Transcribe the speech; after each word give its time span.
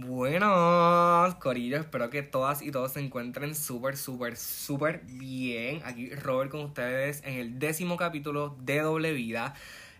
Buenos, 0.00 1.34
Corillo, 1.40 1.76
espero 1.78 2.08
que 2.08 2.22
todas 2.22 2.62
y 2.62 2.70
todos 2.70 2.92
se 2.92 3.00
encuentren 3.00 3.56
súper, 3.56 3.96
súper, 3.96 4.36
súper 4.36 5.00
bien. 5.04 5.80
Aquí 5.84 6.10
Robert 6.10 6.52
con 6.52 6.60
ustedes 6.60 7.20
en 7.24 7.34
el 7.34 7.58
décimo 7.58 7.96
capítulo 7.96 8.56
de 8.60 8.78
Doble 8.78 9.12
Vida. 9.12 9.54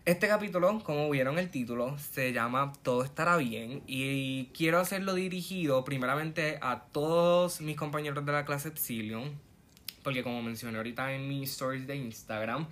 Este 0.04 0.28
capítulo, 0.28 0.84
como 0.84 1.10
vieron 1.10 1.36
el 1.40 1.50
título, 1.50 1.98
se 1.98 2.32
llama 2.32 2.72
Todo 2.84 3.02
estará 3.02 3.36
bien 3.38 3.82
y 3.88 4.46
quiero 4.56 4.78
hacerlo 4.78 5.14
dirigido 5.14 5.84
primeramente 5.84 6.60
a 6.62 6.84
todos 6.92 7.60
mis 7.60 7.76
compañeros 7.76 8.24
de 8.24 8.30
la 8.30 8.44
clase 8.44 8.68
Epsilon, 8.68 9.32
porque 10.04 10.22
como 10.22 10.42
mencioné 10.42 10.76
ahorita 10.76 11.12
en 11.12 11.26
mis 11.26 11.50
stories 11.50 11.88
de 11.88 11.96
Instagram, 11.96 12.68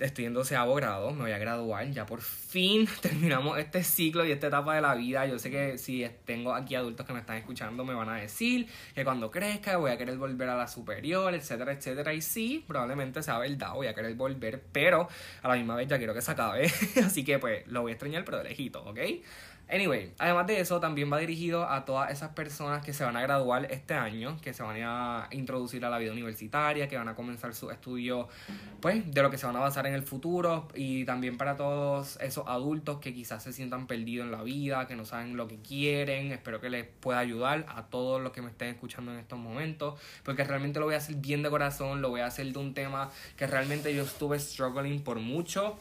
estoy 0.00 0.26
en 0.26 0.34
doceavo 0.34 0.74
grado, 0.74 1.10
me 1.12 1.22
voy 1.22 1.32
a 1.32 1.38
graduar, 1.38 1.90
ya 1.90 2.06
por 2.06 2.20
fin 2.20 2.88
terminamos 3.00 3.58
este 3.58 3.82
ciclo 3.82 4.24
y 4.24 4.32
esta 4.32 4.48
etapa 4.48 4.74
de 4.74 4.80
la 4.80 4.94
vida. 4.94 5.26
Yo 5.26 5.38
sé 5.38 5.50
que 5.50 5.78
si 5.78 6.06
tengo 6.24 6.54
aquí 6.54 6.74
adultos 6.74 7.06
que 7.06 7.12
me 7.12 7.20
están 7.20 7.36
escuchando 7.36 7.84
me 7.84 7.94
van 7.94 8.08
a 8.08 8.16
decir 8.16 8.66
que 8.94 9.04
cuando 9.04 9.30
crezca 9.30 9.76
voy 9.76 9.90
a 9.90 9.98
querer 9.98 10.18
volver 10.18 10.48
a 10.48 10.56
la 10.56 10.68
superior, 10.68 11.34
etcétera, 11.34 11.72
etcétera. 11.72 12.12
Y 12.14 12.20
sí, 12.20 12.64
probablemente 12.66 13.22
sea 13.22 13.38
verdad, 13.38 13.72
voy 13.74 13.86
a 13.86 13.94
querer 13.94 14.14
volver, 14.14 14.62
pero 14.72 15.08
a 15.42 15.48
la 15.48 15.54
misma 15.54 15.76
vez 15.76 15.88
ya 15.88 15.98
quiero 15.98 16.14
que 16.14 16.22
se 16.22 16.30
acabe. 16.30 16.66
Así 17.04 17.24
que 17.24 17.38
pues 17.38 17.66
lo 17.66 17.82
voy 17.82 17.92
a 17.92 17.94
extrañar, 17.94 18.24
pero 18.24 18.38
de 18.38 18.44
lejito, 18.44 18.82
¿ok? 18.84 18.98
Anyway, 19.68 20.12
además 20.18 20.46
de 20.46 20.60
eso, 20.60 20.78
también 20.78 21.12
va 21.12 21.18
dirigido 21.18 21.68
a 21.68 21.84
todas 21.84 22.12
esas 22.12 22.30
personas 22.30 22.84
que 22.84 22.92
se 22.92 23.02
van 23.02 23.16
a 23.16 23.22
graduar 23.22 23.66
este 23.72 23.94
año, 23.94 24.38
que 24.40 24.54
se 24.54 24.62
van 24.62 24.76
a 24.82 25.26
introducir 25.32 25.84
a 25.84 25.90
la 25.90 25.98
vida 25.98 26.12
universitaria, 26.12 26.88
que 26.88 26.96
van 26.96 27.08
a 27.08 27.16
comenzar 27.16 27.52
su 27.52 27.72
estudio, 27.72 28.28
pues, 28.80 29.12
de 29.12 29.22
lo 29.22 29.30
que 29.30 29.38
se 29.38 29.46
van 29.46 29.56
a 29.56 29.58
basar 29.58 29.88
en 29.88 29.94
el 29.94 30.04
futuro, 30.04 30.68
y 30.74 31.04
también 31.04 31.36
para 31.36 31.56
todos 31.56 32.16
esos 32.20 32.46
adultos 32.46 33.00
que 33.00 33.12
quizás 33.12 33.42
se 33.42 33.52
sientan 33.52 33.88
perdidos 33.88 34.26
en 34.26 34.32
la 34.32 34.44
vida, 34.44 34.86
que 34.86 34.94
no 34.94 35.04
saben 35.04 35.36
lo 35.36 35.48
que 35.48 35.58
quieren. 35.58 36.30
Espero 36.30 36.60
que 36.60 36.70
les 36.70 36.86
pueda 36.86 37.18
ayudar 37.18 37.66
a 37.68 37.86
todos 37.86 38.22
los 38.22 38.30
que 38.30 38.42
me 38.42 38.50
estén 38.50 38.68
escuchando 38.68 39.12
en 39.12 39.18
estos 39.18 39.38
momentos, 39.38 40.00
porque 40.22 40.44
realmente 40.44 40.78
lo 40.78 40.86
voy 40.86 40.94
a 40.94 40.98
hacer 40.98 41.16
bien 41.16 41.42
de 41.42 41.50
corazón, 41.50 42.02
lo 42.02 42.10
voy 42.10 42.20
a 42.20 42.26
hacer 42.26 42.46
de 42.52 42.58
un 42.60 42.72
tema 42.72 43.10
que 43.36 43.48
realmente 43.48 43.92
yo 43.92 44.04
estuve 44.04 44.38
struggling 44.38 45.02
por 45.02 45.18
mucho 45.18 45.76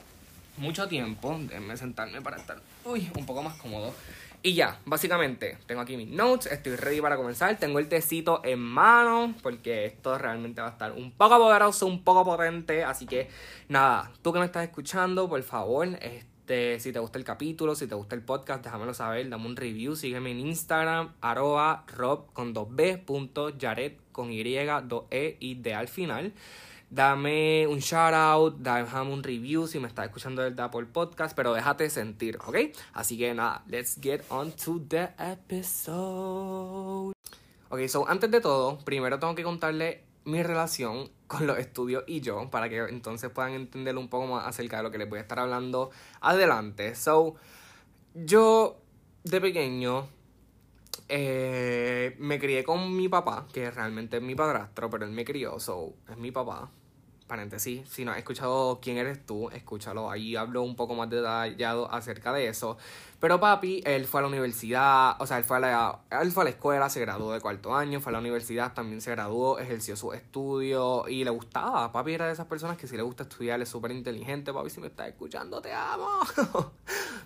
mucho 0.57 0.87
tiempo. 0.87 1.37
Déjenme 1.39 1.77
sentarme 1.77 2.21
para 2.21 2.37
estar 2.37 2.61
uy, 2.85 3.09
un 3.17 3.25
poco 3.25 3.43
más 3.43 3.55
cómodo. 3.57 3.93
Y 4.41 4.53
ya, 4.53 4.79
básicamente, 4.85 5.57
tengo 5.65 5.81
aquí 5.81 5.97
mis 5.97 6.09
notes, 6.09 6.51
estoy 6.51 6.75
ready 6.75 7.01
para 7.01 7.17
comenzar. 7.17 7.57
Tengo 7.57 7.79
el 7.79 7.89
tecito 7.89 8.41
en 8.43 8.59
mano, 8.59 9.33
porque 9.41 9.85
esto 9.85 10.17
realmente 10.19 10.61
va 10.61 10.67
a 10.67 10.71
estar 10.71 10.91
un 10.91 11.11
poco 11.11 11.39
poderoso, 11.39 11.87
un 11.87 12.03
poco 12.03 12.23
potente. 12.23 12.83
Así 12.83 13.07
que, 13.07 13.27
nada, 13.69 14.11
tú 14.21 14.31
que 14.33 14.39
me 14.39 14.45
estás 14.45 14.63
escuchando, 14.63 15.27
por 15.27 15.41
favor, 15.41 15.87
este, 15.99 16.79
si 16.79 16.93
te 16.93 16.99
gusta 16.99 17.17
el 17.17 17.23
capítulo, 17.23 17.73
si 17.73 17.87
te 17.87 17.95
gusta 17.95 18.13
el 18.13 18.21
podcast, 18.21 18.63
déjamelo 18.63 18.93
saber, 18.93 19.27
dame 19.29 19.47
un 19.47 19.55
review, 19.55 19.95
sígueme 19.95 20.29
en 20.29 20.41
Instagram, 20.41 21.13
arroba 21.21 21.83
rob 21.87 22.31
con 22.31 22.53
2b, 22.53 23.03
punto, 23.03 23.51
con 24.11 24.31
y, 24.31 24.43
2e 24.43 25.37
y 25.39 25.55
d 25.55 25.73
al 25.73 25.87
final 25.87 26.33
dame 26.89 27.67
un 27.67 27.79
shout 27.79 28.13
out, 28.13 28.57
déjame 28.57 29.11
un 29.11 29.23
review 29.23 29.67
si 29.67 29.79
me 29.79 29.87
estás 29.87 30.05
escuchando 30.05 30.41
del 30.41 30.59
Apple 30.59 30.85
Podcast, 30.85 31.35
pero 31.35 31.53
déjate 31.53 31.89
sentir, 31.89 32.37
¿ok? 32.45 32.57
Así 32.93 33.17
que 33.17 33.33
nada, 33.33 33.63
let's 33.67 33.97
get 34.01 34.21
on 34.29 34.51
to 34.51 34.81
the 34.87 35.09
episode. 35.17 37.13
Ok, 37.69 37.87
so 37.87 38.07
antes 38.07 38.29
de 38.31 38.41
todo, 38.41 38.77
primero 38.79 39.19
tengo 39.19 39.35
que 39.35 39.43
contarle 39.43 40.03
mi 40.25 40.41
relación 40.43 41.09
con 41.27 41.47
los 41.47 41.57
estudios 41.57 42.03
y 42.07 42.21
yo, 42.21 42.49
para 42.49 42.69
que 42.69 42.77
entonces 42.77 43.29
puedan 43.29 43.53
entender 43.53 43.97
un 43.97 44.09
poco 44.09 44.27
más 44.27 44.47
acerca 44.47 44.77
de 44.77 44.83
lo 44.83 44.91
que 44.91 44.97
les 44.97 45.09
voy 45.09 45.19
a 45.19 45.21
estar 45.21 45.39
hablando 45.39 45.91
adelante. 46.21 46.95
So, 46.95 47.35
yo 48.13 48.77
de 49.23 49.41
pequeño 49.41 50.07
eh, 51.07 52.15
me 52.19 52.39
crié 52.39 52.63
con 52.63 52.95
mi 52.95 53.09
papá, 53.09 53.47
que 53.53 53.69
realmente 53.71 54.17
es 54.17 54.23
mi 54.23 54.35
padrastro, 54.35 54.89
pero 54.89 55.05
él 55.05 55.11
me 55.11 55.25
crió, 55.25 55.59
so 55.59 55.93
es 56.09 56.17
mi 56.17 56.31
papá. 56.31 56.69
Paréntesis, 57.27 57.89
si 57.89 58.05
no 58.05 58.11
has 58.11 58.19
escuchado 58.19 58.79
quién 58.79 58.97
eres 58.97 59.25
tú, 59.25 59.49
escúchalo. 59.49 60.11
Ahí 60.11 60.35
hablo 60.35 60.61
un 60.61 60.75
poco 60.75 60.93
más 60.93 61.09
detallado 61.09 61.91
acerca 61.91 62.31
de 62.31 62.47
eso. 62.47 62.77
Pero 63.19 63.39
papi, 63.39 63.81
él 63.83 64.05
fue 64.05 64.19
a 64.19 64.21
la 64.21 64.27
universidad, 64.27 65.19
o 65.19 65.25
sea, 65.25 65.39
él 65.39 65.43
fue 65.43 65.57
a 65.57 65.59
la, 65.59 65.99
él 66.21 66.31
fue 66.31 66.43
a 66.43 66.45
la 66.45 66.49
escuela, 66.51 66.87
se 66.87 66.99
graduó 66.99 67.33
de 67.33 67.41
cuarto 67.41 67.73
año, 67.73 67.99
fue 67.99 68.11
a 68.11 68.13
la 68.13 68.19
universidad, 68.19 68.73
también 68.73 69.01
se 69.01 69.09
graduó, 69.09 69.57
ejerció 69.57 69.95
su 69.95 70.13
estudio 70.13 71.07
y 71.07 71.23
le 71.23 71.31
gustaba. 71.31 71.91
Papi 71.91 72.13
era 72.13 72.27
de 72.27 72.33
esas 72.33 72.45
personas 72.45 72.77
que 72.77 72.85
si 72.85 72.95
le 72.95 73.01
gusta 73.01 73.23
estudiar, 73.23 73.59
es 73.59 73.69
súper 73.69 73.89
inteligente. 73.89 74.53
Papi, 74.53 74.69
si 74.69 74.79
me 74.79 74.87
estás 74.87 75.07
escuchando, 75.07 75.59
te 75.61 75.73
amo. 75.73 76.07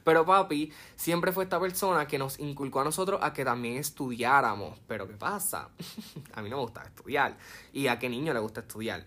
Pero 0.03 0.25
papi 0.25 0.71
siempre 0.95 1.31
fue 1.31 1.43
esta 1.43 1.59
persona 1.59 2.07
que 2.07 2.17
nos 2.17 2.39
inculcó 2.39 2.81
a 2.81 2.83
nosotros 2.83 3.19
a 3.21 3.33
que 3.33 3.45
también 3.45 3.77
estudiáramos. 3.77 4.79
Pero 4.87 5.07
¿qué 5.07 5.15
pasa? 5.15 5.69
a 6.33 6.41
mí 6.41 6.49
no 6.49 6.57
me 6.57 6.63
gusta 6.63 6.83
estudiar. 6.83 7.37
¿Y 7.73 7.87
a 7.87 7.99
qué 7.99 8.09
niño 8.09 8.33
le 8.33 8.39
gusta 8.39 8.61
estudiar? 8.61 9.05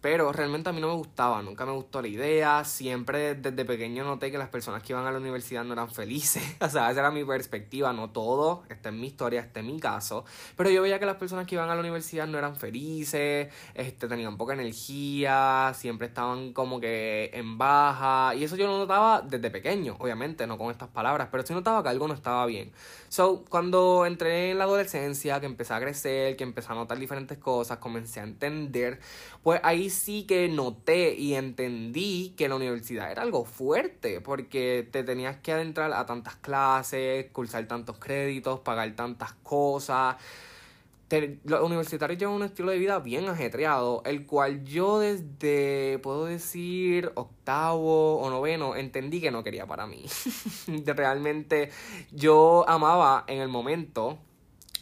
Pero 0.00 0.30
realmente 0.30 0.70
a 0.70 0.72
mí 0.72 0.80
no 0.80 0.88
me 0.88 0.94
gustaba, 0.94 1.42
nunca 1.42 1.66
me 1.66 1.72
gustó 1.72 2.00
la 2.00 2.06
idea. 2.06 2.64
Siempre 2.64 3.34
desde 3.34 3.64
pequeño 3.64 4.04
noté 4.04 4.30
que 4.30 4.38
las 4.38 4.48
personas 4.48 4.82
que 4.82 4.92
iban 4.92 5.04
a 5.06 5.10
la 5.10 5.18
universidad 5.18 5.64
no 5.64 5.72
eran 5.72 5.90
felices. 5.90 6.42
o 6.60 6.68
sea, 6.68 6.90
esa 6.90 7.00
era 7.00 7.10
mi 7.10 7.24
perspectiva, 7.24 7.92
no 7.92 8.10
todo. 8.10 8.62
Esta 8.68 8.90
es 8.90 8.94
mi 8.94 9.08
historia, 9.08 9.40
este 9.40 9.58
es 9.58 9.66
mi 9.66 9.80
caso. 9.80 10.24
Pero 10.56 10.70
yo 10.70 10.82
veía 10.82 11.00
que 11.00 11.06
las 11.06 11.16
personas 11.16 11.46
que 11.46 11.56
iban 11.56 11.68
a 11.68 11.74
la 11.74 11.80
universidad 11.80 12.28
no 12.28 12.38
eran 12.38 12.54
felices, 12.54 13.52
este, 13.74 14.06
tenían 14.06 14.36
poca 14.36 14.52
energía, 14.52 15.72
siempre 15.74 16.06
estaban 16.06 16.52
como 16.52 16.78
que 16.78 17.30
en 17.34 17.58
baja. 17.58 18.36
Y 18.36 18.44
eso 18.44 18.54
yo 18.54 18.68
lo 18.68 18.78
notaba 18.78 19.22
desde 19.22 19.50
pequeño, 19.50 19.96
obviamente, 19.98 20.46
no 20.46 20.58
con 20.58 20.70
estas 20.70 20.88
palabras, 20.88 21.28
pero 21.32 21.44
sí 21.44 21.52
notaba 21.52 21.82
que 21.82 21.88
algo 21.88 22.06
no 22.06 22.14
estaba 22.14 22.46
bien. 22.46 22.72
So, 23.08 23.44
cuando 23.48 24.06
entré 24.06 24.52
en 24.52 24.58
la 24.58 24.64
adolescencia, 24.64 25.40
que 25.40 25.46
empecé 25.46 25.74
a 25.74 25.80
crecer, 25.80 26.36
que 26.36 26.44
empecé 26.44 26.70
a 26.70 26.76
notar 26.76 26.98
diferentes 26.98 27.38
cosas, 27.38 27.78
comencé 27.78 28.20
a 28.20 28.24
entender 28.24 29.00
pues 29.42 29.60
ahí 29.62 29.88
sí 29.98 30.24
que 30.24 30.48
noté 30.48 31.14
y 31.14 31.34
entendí 31.34 32.34
que 32.36 32.48
la 32.48 32.56
universidad 32.56 33.10
era 33.10 33.22
algo 33.22 33.44
fuerte, 33.44 34.20
porque 34.20 34.88
te 34.90 35.04
tenías 35.04 35.36
que 35.38 35.52
adentrar 35.52 35.92
a 35.92 36.06
tantas 36.06 36.36
clases, 36.36 37.26
cursar 37.32 37.66
tantos 37.66 37.98
créditos, 37.98 38.60
pagar 38.60 38.94
tantas 38.96 39.32
cosas. 39.42 40.16
los 41.44 41.62
universitarios 41.62 42.18
llevan 42.18 42.36
un 42.36 42.42
estilo 42.44 42.70
de 42.70 42.78
vida 42.78 42.98
bien 43.00 43.28
ajetreado, 43.28 44.02
el 44.06 44.26
cual 44.26 44.64
yo 44.64 44.98
desde, 45.00 45.98
puedo 46.02 46.26
decir, 46.26 47.12
octavo 47.14 48.18
o 48.20 48.30
noveno, 48.30 48.76
entendí 48.76 49.20
que 49.20 49.30
no 49.30 49.42
quería 49.42 49.66
para 49.66 49.86
mí. 49.86 50.04
Realmente 50.86 51.70
yo 52.12 52.64
amaba 52.68 53.24
en 53.26 53.40
el 53.40 53.48
momento 53.48 54.18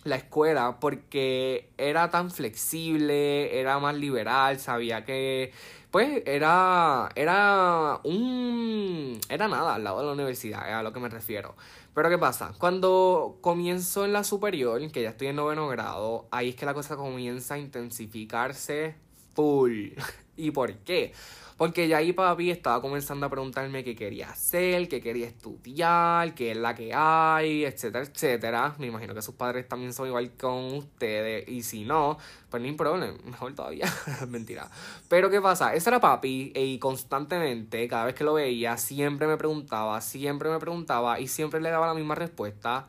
la 0.07 0.17
escuela 0.17 0.79
porque 0.81 1.71
era 1.79 2.11
tan 2.11 2.31
flexible, 2.31 3.59
era 3.61 3.79
más 3.79 3.97
liberal, 3.97 4.59
sabía 4.59 5.05
que 5.05 5.53
pues 5.91 6.23
era 6.27 7.09
era 7.15 8.01
un 8.05 9.21
era 9.29 9.49
nada 9.49 9.75
al 9.75 9.85
lado 9.85 10.01
de 10.01 10.07
la 10.07 10.13
universidad, 10.13 10.69
es 10.69 10.75
a 10.75 10.83
lo 10.83 10.93
que 10.93 11.01
me 11.01 11.09
refiero. 11.09 11.55
Pero 11.95 12.11
¿qué 12.11 12.19
pasa? 12.19 12.53
Cuando 12.59 13.39
comienzo 13.41 14.05
en 14.05 14.13
la 14.13 14.23
superior, 14.23 14.81
que 14.91 15.03
ya 15.03 15.11
estoy 15.11 15.29
en 15.29 15.37
noveno 15.37 15.67
grado, 15.69 16.29
ahí 16.31 16.51
es 16.51 16.57
que 16.57 16.67
la 16.67 16.75
cosa 16.75 16.97
comienza 16.97 17.55
a 17.55 17.59
intensificarse 17.59 18.97
¿Y 20.37 20.51
por 20.51 20.73
qué? 20.79 21.13
Porque 21.57 21.89
ya 21.89 21.97
ahí 21.99 22.13
papi 22.13 22.51
estaba 22.51 22.83
comenzando 22.83 23.25
a 23.25 23.31
preguntarme 23.31 23.83
qué 23.83 23.97
quería 23.97 24.29
hacer, 24.29 24.89
qué 24.89 25.01
quería 25.01 25.27
estudiar, 25.27 26.35
qué 26.35 26.51
es 26.51 26.57
la 26.59 26.75
que 26.75 26.93
hay, 26.95 27.65
etcétera, 27.65 28.05
etcétera. 28.05 28.75
Me 28.79 28.89
imagino 28.89 29.15
que 29.15 29.23
sus 29.23 29.35
padres 29.35 29.67
también 29.67 29.95
son 29.95 30.09
igual 30.09 30.33
con 30.37 30.75
ustedes. 30.75 31.49
Y 31.49 31.63
si 31.63 31.85
no, 31.85 32.19
pues 32.51 32.63
ni 32.63 32.73
problema, 32.73 33.17
mejor 33.25 33.55
todavía. 33.55 33.91
Mentira. 34.29 34.69
Pero 35.09 35.31
¿qué 35.31 35.41
pasa? 35.41 35.75
Ese 35.75 35.89
era 35.89 35.99
papi 35.99 36.53
y 36.55 36.79
constantemente, 36.79 37.89
cada 37.89 38.05
vez 38.05 38.15
que 38.15 38.25
lo 38.25 38.35
veía, 38.35 38.77
siempre 38.77 39.27
me 39.27 39.39
preguntaba, 39.39 40.03
siempre 40.03 40.51
me 40.51 40.59
preguntaba 40.59 41.21
y 41.21 41.29
siempre 41.29 41.63
le 41.63 41.71
daba 41.71 41.87
la 41.87 41.95
misma 41.95 42.17
respuesta. 42.17 42.87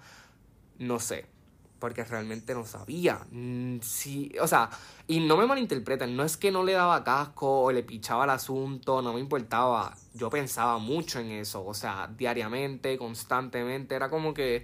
No 0.78 1.00
sé 1.00 1.37
porque 1.80 2.04
realmente 2.04 2.54
no 2.54 2.66
sabía. 2.66 3.20
Mm, 3.32 3.80
sí, 3.82 4.32
o 4.42 4.48
sea, 4.48 4.70
y 5.08 5.20
no 5.20 5.38
me 5.38 5.46
malinterpreten, 5.46 6.16
no 6.16 6.24
es 6.24 6.38
que 6.38 6.52
no 6.52 6.64
le 6.64 6.74
daba 6.74 7.04
casco 7.04 7.62
o 7.64 7.72
le 7.72 7.84
pichaba 7.84 8.26
el 8.26 8.32
asunto, 8.32 9.02
no 9.02 9.14
me 9.14 9.20
importaba. 9.20 9.96
Yo 10.14 10.30
pensaba 10.30 10.78
mucho 10.78 11.20
en 11.20 11.32
eso, 11.32 11.66
o 11.66 11.74
sea, 11.74 12.10
diariamente, 12.18 12.98
constantemente, 12.98 13.96
era 13.96 14.10
como 14.10 14.34
que, 14.34 14.64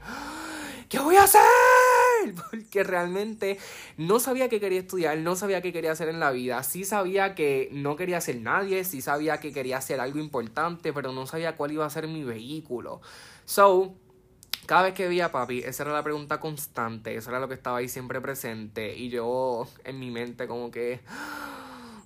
¿qué 0.90 1.00
voy 1.00 1.16
a 1.16 1.24
hacer? 1.24 1.42
Porque 2.50 2.84
realmente 2.84 3.58
no 3.98 4.20
sabía 4.20 4.50
qué 4.50 4.60
quería 4.60 4.80
estudiar, 4.80 5.18
no 5.18 5.36
sabía 5.36 5.62
qué 5.62 5.74
quería 5.74 5.92
hacer 5.92 6.10
en 6.10 6.20
la 6.20 6.32
vida. 6.32 6.64
Sí 6.64 6.86
sabía 6.86 7.36
que 7.36 7.70
no 7.72 7.96
quería 7.96 8.22
ser 8.22 8.40
nadie, 8.42 8.84
sí 8.84 9.02
sabía 9.02 9.40
que 9.40 9.54
quería 9.54 9.78
hacer 9.78 10.00
algo 10.00 10.20
importante, 10.20 10.94
pero 10.94 11.12
no 11.12 11.28
sabía 11.28 11.56
cuál 11.56 11.72
iba 11.74 11.86
a 11.86 11.90
ser 11.90 12.08
mi 12.08 12.24
vehículo. 12.24 13.02
So, 13.46 13.96
cada 14.66 14.84
vez 14.84 14.94
que 14.94 15.08
veía 15.08 15.26
a 15.26 15.32
papi, 15.32 15.60
esa 15.60 15.84
era 15.84 15.94
la 15.94 16.04
pregunta 16.04 16.40
constante, 16.40 17.16
eso 17.16 17.30
era 17.30 17.40
lo 17.40 17.48
que 17.48 17.54
estaba 17.56 17.78
ahí 17.78 17.90
siempre 17.90 18.22
presente. 18.22 18.96
Y 18.96 19.10
yo 19.10 19.68
en 19.84 20.00
mi 20.00 20.12
mente 20.12 20.48
como 20.48 20.72
que, 20.72 21.02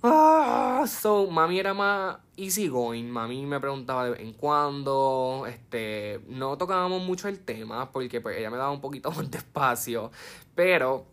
Ah, 0.02 0.84
so, 0.86 1.26
mami 1.28 1.58
era 1.58 1.74
más 1.74 2.18
easy 2.36 2.68
going. 2.68 3.06
Mami 3.10 3.46
me 3.46 3.58
preguntaba 3.58 4.04
de 4.04 4.10
vez 4.10 4.20
en 4.20 4.32
cuando. 4.32 5.44
Este, 5.48 6.20
no 6.28 6.56
tocábamos 6.56 7.02
mucho 7.02 7.28
el 7.28 7.40
tema 7.40 7.90
porque 7.90 8.20
pues 8.20 8.38
ella 8.38 8.50
me 8.50 8.58
daba 8.58 8.70
un 8.70 8.80
poquito 8.80 9.10
más 9.16 9.28
de 9.30 9.38
espacio. 9.38 10.12
Pero 10.54 11.06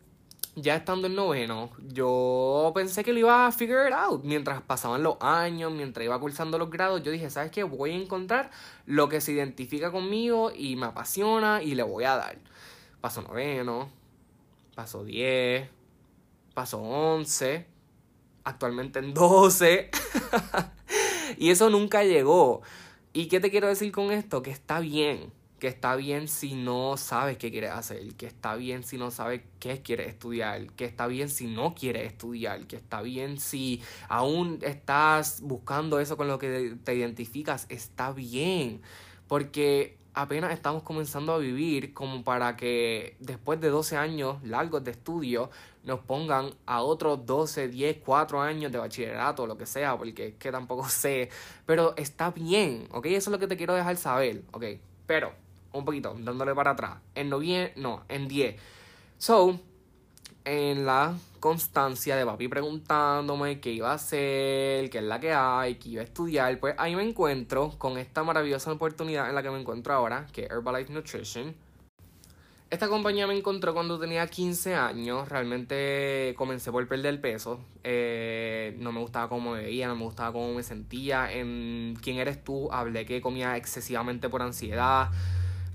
ya 0.55 0.75
estando 0.75 1.07
en 1.07 1.15
noveno, 1.15 1.69
yo 1.89 2.71
pensé 2.73 3.03
que 3.03 3.11
lo 3.13 3.19
iba 3.19 3.47
a 3.47 3.51
figure 3.51 3.93
out. 3.93 4.23
Mientras 4.23 4.61
pasaban 4.61 5.03
los 5.03 5.17
años, 5.19 5.71
mientras 5.71 6.05
iba 6.05 6.19
cursando 6.19 6.57
los 6.57 6.69
grados, 6.69 7.03
yo 7.03 7.11
dije, 7.11 7.29
¿sabes 7.29 7.51
qué? 7.51 7.63
Voy 7.63 7.91
a 7.91 7.95
encontrar 7.95 8.51
lo 8.85 9.09
que 9.09 9.21
se 9.21 9.33
identifica 9.33 9.91
conmigo 9.91 10.51
y 10.55 10.75
me 10.77 10.87
apasiona 10.87 11.61
y 11.61 11.75
le 11.75 11.83
voy 11.83 12.05
a 12.05 12.15
dar. 12.15 12.37
Pasó 13.01 13.21
noveno, 13.21 13.89
pasó 14.75 15.03
diez, 15.03 15.69
pasó 16.53 16.81
once 16.81 17.67
actualmente 18.45 18.99
en 18.99 19.13
12. 19.13 19.89
y 21.37 21.49
eso 21.49 21.69
nunca 21.69 22.03
llegó. 22.03 22.61
¿Y 23.11 23.27
qué 23.27 23.39
te 23.41 23.51
quiero 23.51 23.67
decir 23.67 23.91
con 23.91 24.11
esto? 24.11 24.41
Que 24.41 24.51
está 24.51 24.79
bien. 24.79 25.31
Que 25.65 25.69
está 25.69 25.95
bien 25.95 26.27
si 26.27 26.53
no 26.53 26.95
sabes 26.95 27.39
qué 27.39 27.49
quieres 27.49 27.71
hacer. 27.71 28.13
Que 28.13 28.27
está 28.27 28.53
bien 28.53 28.83
si 28.83 28.99
no 28.99 29.09
sabes 29.09 29.41
qué 29.59 29.81
quieres 29.81 30.09
estudiar. 30.09 30.67
Que 30.73 30.85
está 30.85 31.07
bien 31.07 31.27
si 31.27 31.47
no 31.47 31.73
quieres 31.73 32.05
estudiar. 32.05 32.67
Que 32.67 32.75
está 32.75 33.01
bien 33.01 33.39
si 33.39 33.81
aún 34.07 34.59
estás 34.61 35.41
buscando 35.41 35.99
eso 35.99 36.17
con 36.17 36.27
lo 36.27 36.37
que 36.37 36.75
te 36.83 36.93
identificas. 36.93 37.65
Está 37.69 38.11
bien. 38.11 38.83
Porque 39.27 39.97
apenas 40.13 40.53
estamos 40.53 40.83
comenzando 40.83 41.33
a 41.33 41.39
vivir 41.39 41.95
como 41.95 42.23
para 42.23 42.55
que 42.55 43.15
después 43.19 43.59
de 43.59 43.69
12 43.69 43.97
años 43.97 44.43
largos 44.43 44.83
de 44.83 44.91
estudio 44.91 45.49
nos 45.83 45.99
pongan 46.01 46.51
a 46.67 46.83
otros 46.83 47.25
12, 47.25 47.69
10, 47.69 47.97
4 48.05 48.39
años 48.39 48.71
de 48.71 48.77
bachillerato, 48.77 49.47
lo 49.47 49.57
que 49.57 49.65
sea, 49.65 49.97
porque 49.97 50.27
es 50.27 50.35
que 50.35 50.51
tampoco 50.51 50.87
sé, 50.89 51.31
pero 51.65 51.95
está 51.97 52.29
bien, 52.29 52.87
¿ok? 52.91 53.07
Eso 53.07 53.17
es 53.17 53.27
lo 53.29 53.39
que 53.39 53.47
te 53.47 53.57
quiero 53.57 53.73
dejar 53.73 53.97
saber, 53.97 54.43
¿ok? 54.51 54.65
Pero, 55.07 55.44
un 55.77 55.85
poquito, 55.85 56.15
dándole 56.19 56.53
para 56.55 56.71
atrás, 56.71 56.97
en 57.13 57.29
noviembre, 57.29 57.73
no, 57.75 58.03
en 58.09 58.27
10. 58.27 58.55
So, 59.17 59.59
en 60.43 60.85
la 60.85 61.15
constancia 61.39 62.15
de 62.15 62.25
papi 62.25 62.47
preguntándome 62.47 63.59
qué 63.59 63.71
iba 63.71 63.91
a 63.91 63.95
hacer, 63.95 64.89
qué 64.89 64.97
es 64.99 65.03
la 65.03 65.19
que 65.19 65.33
hay, 65.33 65.75
qué 65.75 65.89
iba 65.89 66.01
a 66.01 66.05
estudiar, 66.05 66.59
pues 66.59 66.75
ahí 66.77 66.95
me 66.95 67.03
encuentro 67.03 67.75
con 67.77 67.97
esta 67.97 68.23
maravillosa 68.23 68.71
oportunidad 68.71 69.29
en 69.29 69.35
la 69.35 69.43
que 69.43 69.49
me 69.49 69.59
encuentro 69.59 69.93
ahora, 69.93 70.27
que 70.31 70.43
es 70.43 70.51
Herbalife 70.51 70.93
Nutrition. 70.93 71.55
Esta 72.71 72.89
compañía 72.89 73.27
me 73.27 73.37
encontró 73.37 73.73
cuando 73.73 73.99
tenía 73.99 74.25
15 74.27 74.73
años. 74.73 75.29
Realmente 75.29 76.33
comencé 76.35 76.71
por 76.71 76.85
perder 76.87 77.21
peso. 77.21 77.59
Eh, 77.83 78.75
no 78.79 78.91
me 78.91 78.99
gustaba 78.99 79.29
cómo 79.29 79.51
me 79.51 79.61
veía, 79.61 79.87
no 79.87 79.95
me 79.95 80.03
gustaba 80.03 80.33
cómo 80.33 80.51
me 80.53 80.63
sentía. 80.63 81.31
En 81.31 81.95
quién 82.01 82.17
eres 82.17 82.43
tú, 82.43 82.69
hablé 82.71 83.05
que 83.05 83.21
comía 83.21 83.55
excesivamente 83.55 84.29
por 84.29 84.41
ansiedad. 84.41 85.09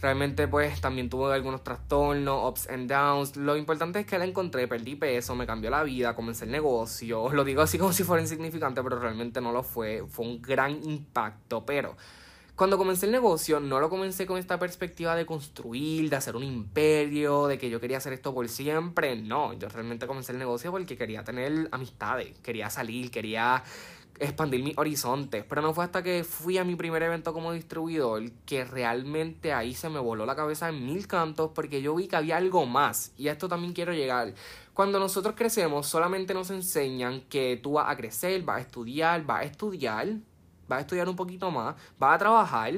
Realmente 0.01 0.49
pues 0.49 0.81
también 0.81 1.11
tuve 1.11 1.35
algunos 1.35 1.63
trastornos, 1.63 2.49
ups 2.51 2.69
and 2.71 2.91
downs. 2.91 3.37
Lo 3.37 3.57
importante 3.57 4.01
es 4.01 4.07
que 4.07 4.19
la 4.19 4.25
encontré, 4.25 4.67
perdí 4.67 4.95
peso, 4.97 5.35
me 5.35 5.47
cambió 5.47 5.69
la 5.69 5.83
vida, 5.83 6.15
comencé 6.15 6.47
el 6.47 6.51
negocio. 6.51 7.29
Lo 7.33 7.45
digo 7.45 7.61
así 7.61 7.79
como 7.79 7.93
si 7.93 8.03
fuera 8.03 8.23
insignificante, 8.23 8.83
pero 8.83 8.99
realmente 8.99 9.41
no 9.41 9.53
lo 9.53 9.63
fue. 9.63 10.05
Fue 10.09 10.27
un 10.27 10.41
gran 10.41 10.83
impacto, 10.85 11.65
pero... 11.65 11.97
Cuando 12.57 12.77
comencé 12.77 13.07
el 13.07 13.13
negocio, 13.13 13.59
no 13.59 13.81
lo 13.81 13.89
comencé 13.89 14.27
con 14.27 14.37
esta 14.37 14.59
perspectiva 14.59 15.17
de 15.17 15.25
construir, 15.25 16.11
de 16.11 16.17
hacer 16.17 16.37
un 16.37 16.43
imperio, 16.43 17.47
de 17.47 17.57
que 17.57 17.71
yo 17.71 17.81
quería 17.81 17.97
hacer 17.97 18.13
esto 18.13 18.35
por 18.35 18.47
siempre. 18.51 19.17
No, 19.17 19.55
yo 19.55 19.71
realmente 19.71 20.07
comencé 20.07 20.33
el 20.33 20.39
negocio 20.39 20.71
porque 20.71 20.95
quería 20.95 21.25
tener 21.25 21.69
amistades, 21.73 22.39
quería 22.41 22.69
salir, 22.69 23.11
quería 23.11 23.65
expandir 24.21 24.63
mis 24.63 24.77
horizontes. 24.79 25.45
Pero 25.49 25.63
no 25.63 25.75
fue 25.75 25.85
hasta 25.85 26.03
que 26.03 26.23
fui 26.23 26.59
a 26.59 26.65
mi 26.65 26.77
primer 26.77 27.03
evento 27.03 27.33
como 27.33 27.53
distribuidor 27.53 28.31
que 28.47 28.65
realmente 28.65 29.53
ahí 29.53 29.75
se 29.75 29.89
me 29.89 29.99
voló 29.99 30.27
la 30.27 30.37
cabeza 30.37 30.69
en 30.69 30.85
mil 30.85 31.07
cantos 31.07 31.51
porque 31.55 31.83
yo 31.83 31.95
vi 31.95 32.07
que 32.07 32.17
había 32.17 32.37
algo 32.37 32.67
más. 32.67 33.13
Y 33.17 33.29
a 33.29 33.33
esto 33.33 33.49
también 33.49 33.73
quiero 33.73 33.93
llegar. 33.93 34.35
Cuando 34.75 35.01
nosotros 35.01 35.35
crecemos 35.37 35.87
solamente 35.87 36.35
nos 36.35 36.51
enseñan 36.51 37.23
que 37.23 37.59
tú 37.63 37.73
vas 37.73 37.91
a 37.91 37.97
crecer, 37.97 38.43
vas 38.43 38.59
a 38.59 38.61
estudiar, 38.61 39.25
vas 39.25 39.41
a 39.41 39.45
estudiar, 39.45 40.09
vas 40.69 40.79
a 40.79 40.81
estudiar 40.83 41.09
un 41.09 41.17
poquito 41.17 41.51
más, 41.51 41.75
vas 41.99 42.15
a 42.15 42.19
trabajar, 42.19 42.75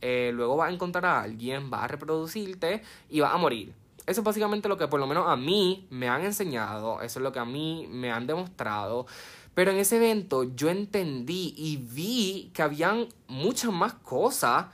eh, 0.00 0.30
luego 0.34 0.56
vas 0.56 0.70
a 0.70 0.72
encontrar 0.72 1.06
a 1.06 1.22
alguien, 1.22 1.70
vas 1.70 1.84
a 1.84 1.88
reproducirte 1.88 2.82
y 3.10 3.20
vas 3.20 3.34
a 3.34 3.38
morir. 3.38 3.74
Eso 4.06 4.20
es 4.20 4.24
básicamente 4.24 4.68
lo 4.68 4.76
que 4.76 4.86
por 4.86 5.00
lo 5.00 5.06
menos 5.06 5.26
a 5.26 5.34
mí 5.34 5.86
me 5.88 6.08
han 6.08 6.24
enseñado, 6.24 7.00
eso 7.00 7.18
es 7.18 7.22
lo 7.22 7.32
que 7.32 7.38
a 7.38 7.46
mí 7.46 7.88
me 7.90 8.12
han 8.12 8.26
demostrado. 8.26 9.06
Pero 9.54 9.70
en 9.70 9.78
ese 9.78 9.96
evento 9.96 10.44
yo 10.54 10.68
entendí 10.70 11.54
y 11.56 11.76
vi 11.76 12.50
que 12.54 12.62
habían 12.62 13.08
muchas 13.28 13.72
más 13.72 13.94
cosas 13.94 14.66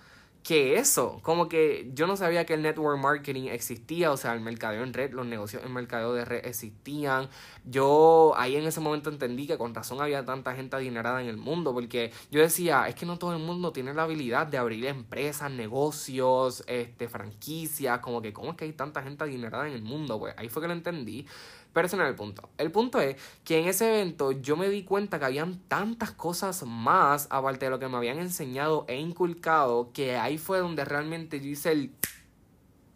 que 0.43 0.77
eso. 0.77 1.21
Como 1.23 1.49
que 1.49 1.91
yo 1.95 2.07
no 2.07 2.17
sabía 2.17 2.47
que 2.47 2.55
el 2.55 2.63
network 2.63 2.99
marketing 2.99 3.49
existía, 3.49 4.11
o 4.11 4.17
sea, 4.17 4.33
el 4.33 4.41
mercadeo 4.41 4.83
en 4.83 4.93
red, 4.93 5.13
los 5.13 5.27
negocios 5.27 5.63
en 5.65 5.73
mercadeo 5.73 6.15
de 6.15 6.25
red 6.25 6.47
existían. 6.47 7.29
Yo 7.65 8.33
ahí 8.37 8.57
en 8.57 8.65
ese 8.65 8.81
momento 8.81 9.11
entendí 9.11 9.47
que 9.47 9.59
con 9.59 9.75
razón 9.75 10.01
había 10.01 10.25
tanta 10.25 10.55
gente 10.55 10.77
adinerada 10.77 11.23
en 11.23 11.29
el 11.29 11.37
mundo, 11.37 11.73
porque 11.75 12.13
yo 12.31 12.41
decía, 12.41 12.89
es 12.89 12.95
que 12.95 13.07
no 13.07 13.19
todo 13.19 13.33
el 13.35 13.43
mundo 13.43 13.73
tiene 13.73 13.93
la 13.95 14.05
habilidad 14.05 14.47
de 14.47 14.59
abrir 14.59 14.87
empresas, 14.87 15.51
negocios, 15.51 16.65
este, 16.67 17.09
franquicias, 17.09 18.01
como 18.01 18.23
que 18.23 18.33
cómo 18.33 18.53
es 18.53 18.57
que 18.57 18.65
hay 18.65 18.73
tanta 18.73 19.03
gente 19.03 19.25
adinerada 19.25 19.69
en 19.69 19.75
el 19.75 19.83
mundo, 19.83 20.19
pues 20.19 20.35
ahí 20.39 20.49
fue 20.49 20.63
que 20.63 20.69
lo 20.69 20.75
entendí. 20.75 21.27
Pero 21.73 21.87
ese 21.87 21.97
no 21.97 22.03
es 22.05 22.09
el 22.09 22.17
punto. 22.17 22.51
El 22.59 22.73
punto 22.73 23.01
es 23.01 23.17
que 23.45 23.61
en 23.61 23.69
ese 23.69 23.89
evento 23.89 24.33
yo 24.33 24.57
me 24.57 24.69
di 24.69 24.83
cuenta 24.83 25.19
que 25.19 25.25
habían 25.25 25.61
tantas 25.69 26.11
cosas 26.11 26.65
más, 26.67 27.29
aparte 27.31 27.67
de 27.67 27.71
lo 27.71 27.79
que 27.79 27.89
me 27.89 27.97
habían 27.97 28.19
enseñado 28.19 28.85
e 28.89 28.97
inculcado, 28.97 29.93
que 29.93 30.17
ahí 30.17 30.39
fue 30.39 30.59
donde 30.59 30.85
realmente 30.85 31.41
yo 31.41 31.47
hice 31.47 31.73
el... 31.73 31.95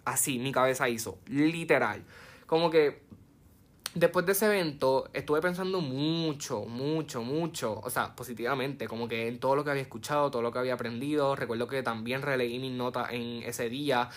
Así, 0.05 0.39
mi 0.39 0.53
cabeza 0.53 0.89
hizo, 0.89 1.19
literal. 1.27 2.05
Como 2.47 2.71
que 2.71 3.05
después 3.95 4.27
de 4.27 4.33
ese 4.33 4.47
evento 4.47 5.09
estuve 5.13 5.41
pensando 5.41 5.81
mucho, 5.81 6.65
mucho, 6.67 7.23
mucho, 7.23 7.81
o 7.83 7.91
sea, 7.91 8.15
positivamente, 8.15 8.89
como 8.89 9.09
que 9.09 9.29
en 9.29 9.39
todo 9.39 9.57
lo 9.57 9.65
que 9.65 9.71
había 9.71 9.83
escuchado, 9.83 10.31
todo 10.31 10.43
lo 10.43 10.53
que 10.53 10.59
había 10.59 10.75
aprendido. 10.75 11.37
Recuerdo 11.37 11.69
que 11.69 11.83
también 11.83 12.23
releí 12.23 12.59
mis 12.59 12.73
notas 12.73 13.11
en 13.13 13.43
ese 13.45 13.69
día. 13.69 14.11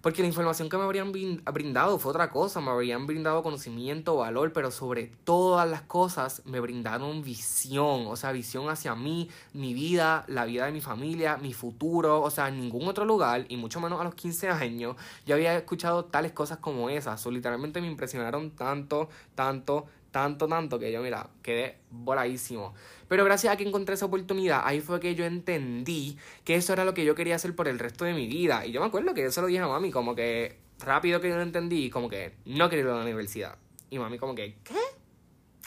Porque 0.00 0.22
la 0.22 0.28
información 0.28 0.68
que 0.68 0.76
me 0.76 0.84
habrían 0.84 1.12
brindado 1.12 1.98
fue 1.98 2.10
otra 2.10 2.30
cosa, 2.30 2.60
me 2.60 2.70
habrían 2.70 3.06
brindado 3.06 3.42
conocimiento, 3.42 4.16
valor, 4.16 4.52
pero 4.52 4.70
sobre 4.70 5.12
todas 5.24 5.68
las 5.68 5.82
cosas 5.82 6.42
me 6.44 6.60
brindaron 6.60 7.22
visión, 7.22 8.06
o 8.06 8.16
sea, 8.16 8.32
visión 8.32 8.70
hacia 8.70 8.94
mí, 8.94 9.28
mi 9.52 9.74
vida, 9.74 10.24
la 10.28 10.44
vida 10.44 10.66
de 10.66 10.72
mi 10.72 10.80
familia, 10.80 11.36
mi 11.36 11.52
futuro, 11.52 12.22
o 12.22 12.30
sea, 12.30 12.48
en 12.48 12.60
ningún 12.60 12.86
otro 12.86 13.04
lugar, 13.04 13.46
y 13.48 13.56
mucho 13.56 13.80
menos 13.80 14.00
a 14.00 14.04
los 14.04 14.14
15 14.14 14.48
años, 14.50 14.96
yo 15.26 15.34
había 15.34 15.56
escuchado 15.56 16.04
tales 16.04 16.32
cosas 16.32 16.58
como 16.58 16.90
esas, 16.90 17.24
o 17.26 17.30
literalmente 17.30 17.80
me 17.80 17.88
impresionaron 17.88 18.50
tanto, 18.52 19.08
tanto, 19.34 19.86
tanto, 20.10 20.46
tanto, 20.48 20.78
que 20.78 20.92
yo, 20.92 21.02
mira, 21.02 21.28
quedé 21.42 21.78
voladísimo. 21.90 22.74
Pero 23.08 23.24
gracias 23.24 23.52
a 23.52 23.56
que 23.56 23.64
encontré 23.64 23.94
esa 23.94 24.06
oportunidad, 24.06 24.62
ahí 24.64 24.80
fue 24.80 25.00
que 25.00 25.14
yo 25.14 25.24
entendí 25.24 26.18
que 26.44 26.54
eso 26.54 26.72
era 26.72 26.84
lo 26.84 26.94
que 26.94 27.04
yo 27.04 27.14
quería 27.14 27.36
hacer 27.36 27.54
por 27.54 27.68
el 27.68 27.78
resto 27.78 28.04
de 28.04 28.12
mi 28.12 28.26
vida. 28.26 28.66
Y 28.66 28.72
yo 28.72 28.80
me 28.80 28.86
acuerdo 28.86 29.14
que 29.14 29.22
yo 29.22 29.30
se 29.30 29.40
lo 29.40 29.46
dije 29.46 29.60
a 29.60 29.68
mami, 29.68 29.90
como 29.90 30.14
que 30.14 30.58
rápido 30.78 31.20
que 31.20 31.28
yo 31.28 31.36
lo 31.36 31.42
entendí, 31.42 31.90
como 31.90 32.08
que 32.08 32.34
no 32.44 32.68
quería 32.68 32.84
ir 32.84 32.90
a 32.90 32.96
la 32.96 33.02
universidad. 33.02 33.56
Y 33.90 33.98
mami 33.98 34.18
como 34.18 34.34
que, 34.34 34.56
¿qué? 34.62 34.74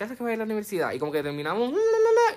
¿qué 0.02 0.06
haces 0.06 0.18
que 0.18 0.24
vaya 0.24 0.36
a 0.36 0.38
la 0.38 0.46
universidad? 0.46 0.94
Y 0.94 1.00
como 1.00 1.12
que 1.12 1.22
terminamos 1.22 1.72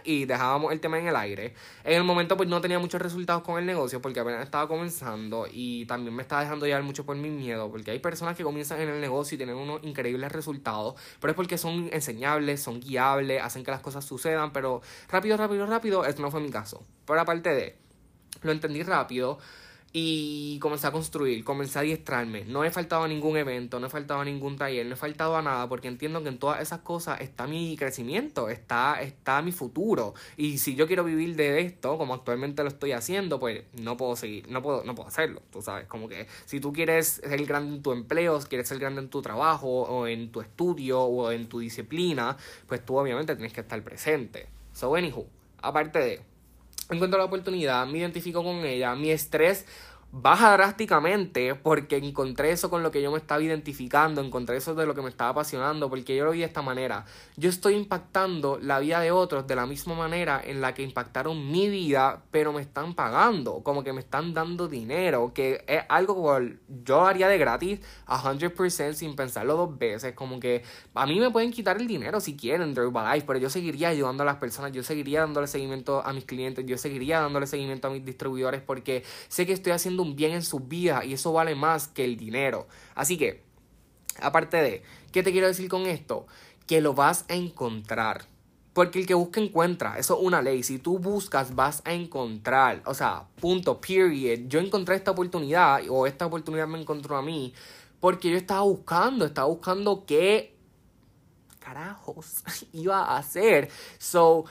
y 0.04 0.26
dejábamos 0.26 0.72
el 0.72 0.80
tema 0.80 0.98
en 0.98 1.08
el 1.08 1.16
aire. 1.16 1.54
En 1.82 1.94
el 1.94 2.04
momento 2.04 2.36
pues 2.36 2.48
no 2.48 2.60
tenía 2.60 2.78
muchos 2.78 3.00
resultados 3.00 3.42
con 3.42 3.58
el 3.58 3.66
negocio 3.66 4.00
porque 4.00 4.20
apenas 4.20 4.42
estaba 4.44 4.68
comenzando 4.68 5.46
y 5.50 5.86
también 5.86 6.14
me 6.14 6.22
estaba 6.22 6.42
dejando 6.42 6.66
llevar 6.66 6.82
mucho 6.82 7.04
por 7.04 7.16
mi 7.16 7.30
miedo 7.30 7.70
porque 7.70 7.90
hay 7.90 7.98
personas 7.98 8.36
que 8.36 8.42
comienzan 8.42 8.80
en 8.80 8.88
el 8.88 9.00
negocio 9.00 9.34
y 9.34 9.38
tienen 9.38 9.56
unos 9.56 9.82
increíbles 9.82 10.30
resultados, 10.30 10.94
pero 11.20 11.32
es 11.32 11.36
porque 11.36 11.58
son 11.58 11.88
enseñables, 11.92 12.62
son 12.62 12.80
guiables, 12.80 13.42
hacen 13.42 13.64
que 13.64 13.70
las 13.70 13.80
cosas 13.80 14.04
sucedan, 14.04 14.52
pero 14.52 14.82
rápido, 15.08 15.36
rápido, 15.36 15.66
rápido, 15.66 16.04
esto 16.04 16.22
no 16.22 16.30
fue 16.30 16.40
mi 16.40 16.50
caso. 16.50 16.84
Pero 17.06 17.20
aparte 17.20 17.54
de, 17.54 17.76
lo 18.42 18.52
entendí 18.52 18.82
rápido 18.82 19.38
y 19.96 20.58
comencé 20.58 20.88
a 20.88 20.90
construir, 20.90 21.44
comencé 21.44 21.78
a 21.78 21.82
adiestrarme. 21.82 22.44
No 22.46 22.64
he 22.64 22.70
faltado 22.72 23.04
a 23.04 23.08
ningún 23.08 23.36
evento, 23.36 23.78
no 23.78 23.86
he 23.86 23.90
faltado 23.90 24.20
a 24.20 24.24
ningún 24.24 24.58
taller, 24.58 24.84
no 24.84 24.94
he 24.94 24.96
faltado 24.96 25.36
a 25.36 25.42
nada 25.42 25.68
porque 25.68 25.86
entiendo 25.86 26.20
que 26.24 26.30
en 26.30 26.38
todas 26.38 26.60
esas 26.60 26.80
cosas 26.80 27.20
está 27.20 27.46
mi 27.46 27.76
crecimiento, 27.76 28.48
está, 28.48 29.00
está 29.00 29.40
mi 29.40 29.52
futuro. 29.52 30.14
Y 30.36 30.58
si 30.58 30.74
yo 30.74 30.88
quiero 30.88 31.04
vivir 31.04 31.36
de 31.36 31.60
esto, 31.60 31.96
como 31.96 32.12
actualmente 32.12 32.64
lo 32.64 32.70
estoy 32.70 32.90
haciendo, 32.90 33.38
pues 33.38 33.62
no 33.80 33.96
puedo 33.96 34.16
seguir, 34.16 34.48
no 34.50 34.62
puedo, 34.62 34.82
no 34.82 34.96
puedo 34.96 35.08
hacerlo, 35.08 35.42
tú 35.52 35.62
sabes. 35.62 35.86
Como 35.86 36.08
que 36.08 36.26
si 36.44 36.58
tú 36.58 36.72
quieres 36.72 37.22
ser 37.24 37.46
grande 37.46 37.76
en 37.76 37.82
tu 37.84 37.92
empleo, 37.92 38.40
quieres 38.40 38.66
ser 38.66 38.80
grande 38.80 39.00
en 39.00 39.10
tu 39.10 39.22
trabajo, 39.22 39.68
o 39.68 40.08
en 40.08 40.32
tu 40.32 40.40
estudio, 40.40 41.02
o 41.02 41.30
en 41.30 41.48
tu 41.48 41.60
disciplina, 41.60 42.36
pues 42.66 42.84
tú 42.84 42.96
obviamente 42.98 43.36
tienes 43.36 43.52
que 43.52 43.60
estar 43.60 43.80
presente. 43.84 44.48
So, 44.72 44.96
anywho, 44.96 45.26
aparte 45.62 46.00
de 46.00 46.33
encuentro 46.90 47.18
la 47.18 47.24
oportunidad, 47.24 47.86
me 47.86 47.98
identifico 47.98 48.42
con 48.42 48.64
ella, 48.64 48.94
mi 48.94 49.10
estrés 49.10 49.66
baja 50.16 50.52
drásticamente 50.52 51.56
porque 51.56 51.96
encontré 51.96 52.52
eso 52.52 52.70
con 52.70 52.84
lo 52.84 52.92
que 52.92 53.02
yo 53.02 53.10
me 53.10 53.18
estaba 53.18 53.42
identificando, 53.42 54.20
encontré 54.20 54.56
eso 54.56 54.72
de 54.76 54.86
lo 54.86 54.94
que 54.94 55.02
me 55.02 55.08
estaba 55.08 55.30
apasionando, 55.30 55.90
porque 55.90 56.14
yo 56.14 56.24
lo 56.24 56.30
vi 56.30 56.38
de 56.38 56.44
esta 56.44 56.62
manera. 56.62 57.04
Yo 57.36 57.50
estoy 57.50 57.74
impactando 57.74 58.58
la 58.62 58.78
vida 58.78 59.00
de 59.00 59.10
otros 59.10 59.44
de 59.48 59.56
la 59.56 59.66
misma 59.66 59.94
manera 59.94 60.40
en 60.44 60.60
la 60.60 60.72
que 60.72 60.84
impactaron 60.84 61.50
mi 61.50 61.68
vida, 61.68 62.22
pero 62.30 62.52
me 62.52 62.62
están 62.62 62.94
pagando, 62.94 63.64
como 63.64 63.82
que 63.82 63.92
me 63.92 63.98
están 64.00 64.32
dando 64.34 64.68
dinero, 64.68 65.32
que 65.34 65.64
es 65.66 65.82
algo 65.88 66.14
que 66.38 66.58
yo 66.84 67.04
haría 67.04 67.26
de 67.26 67.36
gratis 67.36 67.80
a 68.06 68.22
100% 68.22 68.92
sin 68.92 69.16
pensarlo 69.16 69.56
dos 69.56 69.76
veces, 69.76 70.14
como 70.14 70.38
que 70.38 70.62
a 70.94 71.06
mí 71.06 71.18
me 71.18 71.32
pueden 71.32 71.50
quitar 71.50 71.78
el 71.78 71.88
dinero 71.88 72.20
si 72.20 72.36
quieren 72.36 72.72
de 72.72 72.82
Herbalife, 72.82 73.26
pero 73.26 73.40
yo 73.40 73.50
seguiría 73.50 73.88
ayudando 73.88 74.22
a 74.22 74.26
las 74.26 74.36
personas, 74.36 74.70
yo 74.70 74.84
seguiría 74.84 75.22
dándole 75.22 75.48
seguimiento 75.48 76.06
a 76.06 76.12
mis 76.12 76.24
clientes, 76.24 76.64
yo 76.66 76.78
seguiría 76.78 77.18
dándole 77.18 77.48
seguimiento 77.48 77.88
a 77.88 77.90
mis 77.90 78.04
distribuidores 78.04 78.62
porque 78.62 79.02
sé 79.26 79.44
que 79.44 79.52
estoy 79.52 79.72
haciendo 79.72 80.03
un 80.04 80.16
bien 80.16 80.32
en 80.32 80.42
su 80.42 80.60
vida 80.60 81.04
y 81.04 81.14
eso 81.14 81.32
vale 81.32 81.54
más 81.54 81.88
que 81.88 82.04
el 82.04 82.16
dinero. 82.16 82.68
Así 82.94 83.16
que, 83.16 83.42
aparte 84.20 84.58
de, 84.58 84.82
¿qué 85.12 85.22
te 85.22 85.32
quiero 85.32 85.46
decir 85.46 85.68
con 85.68 85.86
esto? 85.86 86.26
Que 86.66 86.80
lo 86.80 86.94
vas 86.94 87.24
a 87.28 87.34
encontrar. 87.34 88.26
Porque 88.74 88.98
el 88.98 89.06
que 89.06 89.14
busca 89.14 89.40
encuentra, 89.40 89.98
eso 89.98 90.18
es 90.18 90.26
una 90.26 90.42
ley. 90.42 90.64
Si 90.64 90.78
tú 90.78 90.98
buscas, 90.98 91.54
vas 91.54 91.80
a 91.84 91.92
encontrar. 91.92 92.82
O 92.86 92.94
sea, 92.94 93.28
punto, 93.40 93.80
period. 93.80 94.48
Yo 94.48 94.58
encontré 94.58 94.96
esta 94.96 95.12
oportunidad, 95.12 95.80
o 95.88 96.06
esta 96.08 96.26
oportunidad 96.26 96.66
me 96.66 96.80
encontró 96.80 97.16
a 97.16 97.22
mí, 97.22 97.54
porque 98.00 98.30
yo 98.30 98.36
estaba 98.36 98.62
buscando, 98.62 99.24
estaba 99.24 99.46
buscando 99.46 100.04
qué 100.04 100.56
carajos 101.60 102.42
iba 102.72 102.98
a 102.98 103.16
hacer. 103.16 103.70
So, 103.98 104.44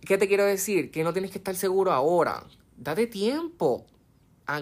¿qué 0.00 0.16
te 0.16 0.26
quiero 0.26 0.44
decir? 0.46 0.90
Que 0.90 1.04
no 1.04 1.12
tienes 1.12 1.30
que 1.30 1.38
estar 1.38 1.54
seguro 1.54 1.92
ahora. 1.92 2.44
Date 2.76 3.06
tiempo 3.06 3.84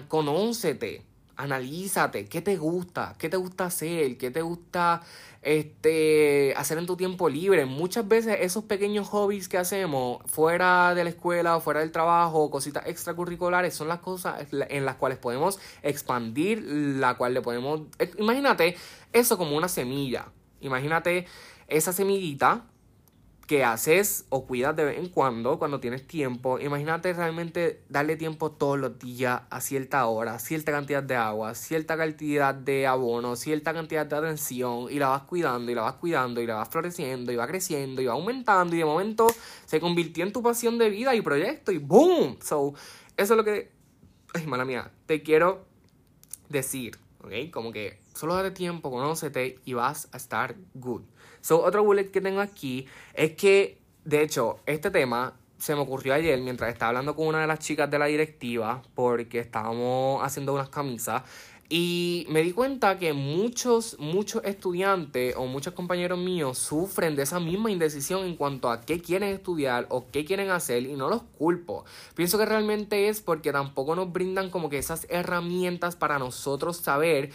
conócete, 0.07 1.03
analízate, 1.35 2.25
qué 2.25 2.41
te 2.41 2.57
gusta, 2.57 3.15
qué 3.17 3.29
te 3.29 3.37
gusta 3.37 3.65
hacer, 3.65 4.17
qué 4.17 4.29
te 4.29 4.41
gusta 4.41 5.01
este, 5.41 6.53
hacer 6.57 6.77
en 6.77 6.85
tu 6.85 6.97
tiempo 6.97 7.29
libre. 7.29 7.65
Muchas 7.65 8.07
veces 8.07 8.37
esos 8.41 8.65
pequeños 8.65 9.07
hobbies 9.07 9.47
que 9.47 9.57
hacemos 9.57 10.21
fuera 10.25 10.93
de 10.95 11.05
la 11.05 11.11
escuela 11.11 11.55
o 11.55 11.61
fuera 11.61 11.79
del 11.79 11.91
trabajo, 11.91 12.51
cositas 12.51 12.85
extracurriculares, 12.87 13.73
son 13.73 13.87
las 13.87 13.99
cosas 13.99 14.47
en 14.51 14.85
las 14.85 14.95
cuales 14.95 15.17
podemos 15.17 15.59
expandir, 15.81 16.61
la 16.63 17.15
cual 17.15 17.33
le 17.33 17.41
podemos... 17.41 17.81
Imagínate 18.17 18.75
eso 19.13 19.37
como 19.37 19.55
una 19.55 19.69
semilla. 19.69 20.25
Imagínate 20.59 21.25
esa 21.67 21.93
semillita 21.93 22.65
que 23.49 23.63
haces 23.63 24.27
o 24.29 24.45
cuidas 24.45 24.75
de 24.75 24.85
vez 24.85 24.99
en 24.99 25.09
cuando, 25.09 25.57
cuando 25.57 25.79
tienes 25.79 26.05
tiempo. 26.05 26.59
Imagínate 26.59 27.11
realmente 27.13 27.81
darle 27.89 28.15
tiempo 28.15 28.51
todos 28.51 28.77
los 28.77 28.99
días 28.99 29.41
a 29.49 29.59
cierta 29.59 30.05
hora, 30.05 30.37
cierta 30.37 30.71
cantidad 30.71 31.01
de 31.01 31.15
agua, 31.15 31.55
cierta 31.55 31.97
cantidad 31.97 32.53
de 32.53 32.85
abono, 32.85 33.35
cierta 33.35 33.73
cantidad 33.73 34.05
de 34.05 34.15
atención 34.15 34.85
y 34.91 34.99
la 34.99 35.07
vas 35.07 35.23
cuidando 35.23 35.71
y 35.71 35.73
la 35.73 35.81
vas 35.81 35.95
cuidando 35.95 36.43
y 36.43 36.45
la 36.45 36.57
vas 36.57 36.69
floreciendo 36.69 37.31
y 37.31 37.37
va 37.37 37.47
creciendo 37.47 38.03
y 38.03 38.05
va 38.05 38.13
aumentando 38.13 38.75
y 38.75 38.77
de 38.77 38.85
momento 38.85 39.25
se 39.65 39.79
convirtió 39.79 40.23
en 40.23 40.31
tu 40.31 40.43
pasión 40.43 40.77
de 40.77 40.91
vida 40.91 41.15
y 41.15 41.21
proyecto 41.21 41.71
y 41.71 41.79
¡boom! 41.79 42.37
So, 42.43 42.75
eso 43.17 43.33
es 43.33 43.35
lo 43.37 43.43
que... 43.43 43.71
Ay, 44.35 44.45
mala 44.45 44.63
mía, 44.63 44.91
te 45.07 45.23
quiero 45.23 45.65
decir, 46.49 46.99
¿ok? 47.23 47.49
Como 47.51 47.71
que 47.71 47.99
solo 48.13 48.35
date 48.35 48.51
tiempo, 48.51 48.91
conócete 48.91 49.57
y 49.65 49.73
vas 49.73 50.07
a 50.11 50.17
estar 50.17 50.55
good. 50.75 51.01
So, 51.41 51.63
otro 51.63 51.83
bullet 51.83 52.11
que 52.11 52.21
tengo 52.21 52.41
aquí 52.41 52.85
es 53.13 53.35
que, 53.35 53.77
de 54.05 54.21
hecho, 54.21 54.59
este 54.65 54.91
tema 54.91 55.33
se 55.57 55.75
me 55.75 55.81
ocurrió 55.81 56.13
ayer 56.13 56.39
mientras 56.39 56.71
estaba 56.71 56.89
hablando 56.89 57.15
con 57.15 57.27
una 57.27 57.41
de 57.41 57.47
las 57.47 57.59
chicas 57.59 57.91
de 57.91 57.99
la 57.99 58.05
directiva 58.05 58.81
porque 58.95 59.39
estábamos 59.39 60.23
haciendo 60.23 60.53
unas 60.53 60.69
camisas 60.69 61.23
y 61.71 62.25
me 62.29 62.41
di 62.41 62.51
cuenta 62.51 62.97
que 62.97 63.13
muchos, 63.13 63.95
muchos 63.99 64.43
estudiantes 64.43 65.35
o 65.37 65.45
muchos 65.45 65.73
compañeros 65.73 66.17
míos 66.17 66.57
sufren 66.57 67.15
de 67.15 67.21
esa 67.21 67.39
misma 67.39 67.69
indecisión 67.69 68.25
en 68.25 68.35
cuanto 68.35 68.71
a 68.71 68.81
qué 68.81 68.99
quieren 68.99 69.35
estudiar 69.35 69.85
o 69.89 70.07
qué 70.11 70.25
quieren 70.25 70.49
hacer 70.49 70.81
y 70.81 70.93
no 70.93 71.09
los 71.09 71.21
culpo. 71.37 71.85
Pienso 72.15 72.39
que 72.39 72.47
realmente 72.47 73.07
es 73.07 73.21
porque 73.21 73.51
tampoco 73.51 73.95
nos 73.95 74.11
brindan 74.11 74.49
como 74.49 74.71
que 74.71 74.79
esas 74.79 75.05
herramientas 75.09 75.95
para 75.95 76.17
nosotros 76.17 76.77
saber 76.77 77.29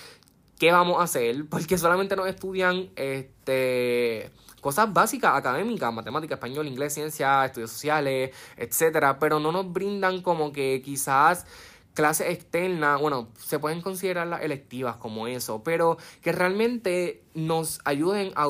qué 0.59 0.73
vamos 0.73 1.01
a 1.01 1.05
hacer, 1.05 1.47
porque 1.49 1.79
solamente 1.79 2.17
nos 2.17 2.29
estudian 2.29 2.91
este, 2.97 4.31
cosas 4.61 4.93
básicas 4.93 5.37
académicas, 5.37 5.93
matemática, 5.93 6.35
español, 6.35 6.67
inglés, 6.67 6.95
ciencia, 6.95 7.45
estudios 7.45 7.71
sociales, 7.71 8.31
etcétera, 8.57 9.19
pero 9.19 9.41
no 9.41 9.53
nos 9.53 9.73
brindan 9.73 10.23
como 10.23 10.53
que 10.53 10.81
quizás 10.83 11.47
clases 11.95 12.31
externas, 12.31 13.01
bueno, 13.01 13.29
se 13.39 13.59
pueden 13.59 13.81
considerar 13.81 14.27
las 14.27 14.43
electivas 14.43 14.97
como 14.97 15.27
eso, 15.27 15.63
pero 15.63 15.97
que 16.23 16.33
realmente 16.33 17.23
nos 17.35 17.81
ayuden 17.85 18.33
a 18.35 18.43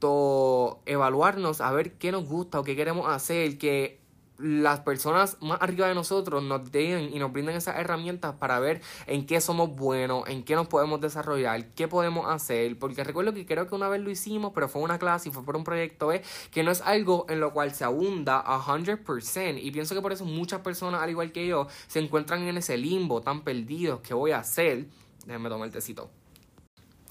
autoevaluarnos, 0.00 1.60
a 1.60 1.70
ver 1.72 1.92
qué 1.94 2.12
nos 2.12 2.26
gusta 2.26 2.58
o 2.60 2.64
qué 2.64 2.74
queremos 2.74 3.08
hacer, 3.08 3.56
que 3.58 4.00
las 4.38 4.80
personas 4.80 5.36
más 5.40 5.60
arriba 5.60 5.88
de 5.88 5.94
nosotros 5.94 6.42
nos 6.42 6.70
den 6.70 7.10
y 7.12 7.18
nos 7.18 7.32
brinden 7.32 7.56
esas 7.56 7.76
herramientas 7.76 8.36
para 8.36 8.58
ver 8.60 8.80
en 9.06 9.26
qué 9.26 9.40
somos 9.40 9.74
buenos, 9.74 10.28
en 10.28 10.44
qué 10.44 10.54
nos 10.54 10.68
podemos 10.68 11.00
desarrollar, 11.00 11.66
qué 11.74 11.88
podemos 11.88 12.26
hacer. 12.28 12.78
Porque 12.78 13.02
recuerdo 13.04 13.34
que 13.34 13.46
creo 13.46 13.66
que 13.66 13.74
una 13.74 13.88
vez 13.88 14.00
lo 14.00 14.10
hicimos, 14.10 14.52
pero 14.54 14.68
fue 14.68 14.82
una 14.82 14.98
clase 14.98 15.28
y 15.28 15.32
fue 15.32 15.44
por 15.44 15.56
un 15.56 15.64
proyecto 15.64 16.08
B, 16.08 16.22
que 16.50 16.62
no 16.62 16.70
es 16.70 16.80
algo 16.82 17.26
en 17.28 17.40
lo 17.40 17.52
cual 17.52 17.74
se 17.74 17.84
abunda 17.84 18.38
a 18.38 18.60
100%. 18.60 19.58
Y 19.60 19.70
pienso 19.70 19.94
que 19.94 20.02
por 20.02 20.12
eso 20.12 20.24
muchas 20.24 20.60
personas, 20.60 21.02
al 21.02 21.10
igual 21.10 21.32
que 21.32 21.46
yo, 21.46 21.66
se 21.88 21.98
encuentran 21.98 22.42
en 22.42 22.56
ese 22.56 22.76
limbo 22.76 23.20
tan 23.20 23.42
perdidos. 23.42 24.00
¿Qué 24.00 24.14
voy 24.14 24.30
a 24.30 24.38
hacer? 24.38 24.86
Déjenme 25.26 25.48
tomar 25.48 25.66
el 25.66 25.72
tecito. 25.72 26.10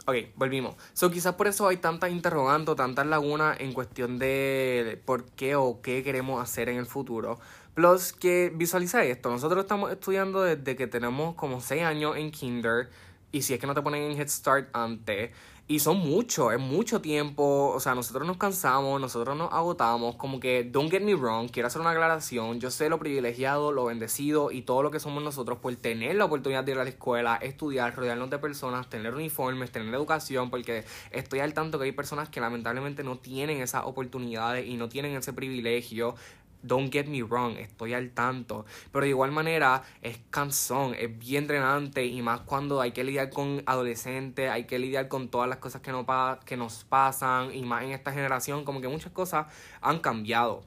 Ok, 0.09 0.15
volvimos. 0.37 0.75
So, 0.93 1.11
quizás 1.11 1.35
por 1.35 1.47
eso 1.47 1.67
hay 1.67 1.77
tantas 1.77 2.11
interrogantes, 2.11 2.77
tantas 2.77 3.05
lagunas 3.05 3.59
en 3.59 3.73
cuestión 3.73 4.17
de 4.17 5.01
por 5.03 5.25
qué 5.31 5.57
o 5.57 5.81
qué 5.81 6.01
queremos 6.01 6.41
hacer 6.41 6.69
en 6.69 6.77
el 6.77 6.85
futuro. 6.85 7.39
Plus, 7.73 8.13
que 8.13 8.49
visualiza 8.55 9.03
esto. 9.03 9.29
Nosotros 9.29 9.65
estamos 9.65 9.91
estudiando 9.91 10.43
desde 10.43 10.77
que 10.77 10.87
tenemos 10.87 11.35
como 11.35 11.59
6 11.59 11.83
años 11.83 12.15
en 12.15 12.31
Kinder. 12.31 12.89
Y 13.33 13.41
si 13.41 13.53
es 13.53 13.59
que 13.59 13.67
no 13.67 13.73
te 13.73 13.81
ponen 13.81 14.03
en 14.03 14.17
Head 14.17 14.29
Start 14.29 14.69
antes, 14.71 15.31
y 15.69 15.79
son 15.79 15.97
muchos, 15.97 16.53
es 16.53 16.59
mucho 16.59 17.01
tiempo. 17.01 17.73
O 17.75 17.79
sea, 17.81 17.93
nosotros 17.93 18.25
nos 18.25 18.37
cansamos, 18.37 19.01
nosotros 19.01 19.35
nos 19.35 19.51
agotamos. 19.51 20.15
Como 20.15 20.39
que, 20.39 20.63
don't 20.63 20.89
get 20.89 21.01
me 21.01 21.13
wrong, 21.13 21.49
quiero 21.51 21.67
hacer 21.67 21.81
una 21.81 21.91
aclaración. 21.91 22.61
Yo 22.61 22.71
sé 22.71 22.87
lo 22.87 22.99
privilegiado, 22.99 23.73
lo 23.73 23.85
bendecido 23.85 24.51
y 24.51 24.61
todo 24.61 24.81
lo 24.81 24.91
que 24.91 25.01
somos 25.01 25.21
nosotros 25.21 25.59
por 25.59 25.75
tener 25.75 26.15
la 26.15 26.25
oportunidad 26.25 26.63
de 26.63 26.71
ir 26.71 26.79
a 26.79 26.83
la 26.85 26.89
escuela, 26.89 27.35
estudiar, 27.35 27.93
rodearnos 27.95 28.29
de 28.29 28.39
personas, 28.39 28.89
tener 28.89 29.13
uniformes, 29.13 29.69
tener 29.71 29.93
educación. 29.93 30.49
Porque 30.49 30.85
estoy 31.11 31.39
al 31.41 31.53
tanto 31.53 31.77
que 31.79 31.85
hay 31.85 31.91
personas 31.91 32.29
que 32.29 32.39
lamentablemente 32.39 33.03
no 33.03 33.17
tienen 33.17 33.61
esas 33.61 33.83
oportunidades 33.83 34.65
y 34.65 34.77
no 34.77 34.87
tienen 34.87 35.17
ese 35.17 35.33
privilegio. 35.33 36.15
Don't 36.63 36.91
get 36.91 37.05
me 37.05 37.21
wrong, 37.21 37.57
estoy 37.57 37.93
al 37.93 38.11
tanto. 38.11 38.65
Pero 38.91 39.03
de 39.03 39.09
igual 39.09 39.31
manera 39.31 39.83
es 40.01 40.19
cansón, 40.29 40.95
es 40.97 41.17
bien 41.17 41.47
drenante 41.47 42.05
y 42.05 42.21
más 42.21 42.41
cuando 42.41 42.81
hay 42.81 42.91
que 42.91 43.03
lidiar 43.03 43.29
con 43.29 43.63
adolescentes, 43.65 44.49
hay 44.49 44.65
que 44.65 44.79
lidiar 44.79 45.07
con 45.07 45.29
todas 45.29 45.47
las 45.47 45.59
cosas 45.59 45.81
que, 45.81 45.91
no 45.91 46.05
que 46.45 46.57
nos 46.57 46.83
pasan 46.83 47.53
y 47.53 47.63
más 47.63 47.83
en 47.83 47.91
esta 47.91 48.11
generación, 48.11 48.65
como 48.65 48.81
que 48.81 48.87
muchas 48.87 49.11
cosas 49.11 49.47
han 49.81 49.99
cambiado. 49.99 50.63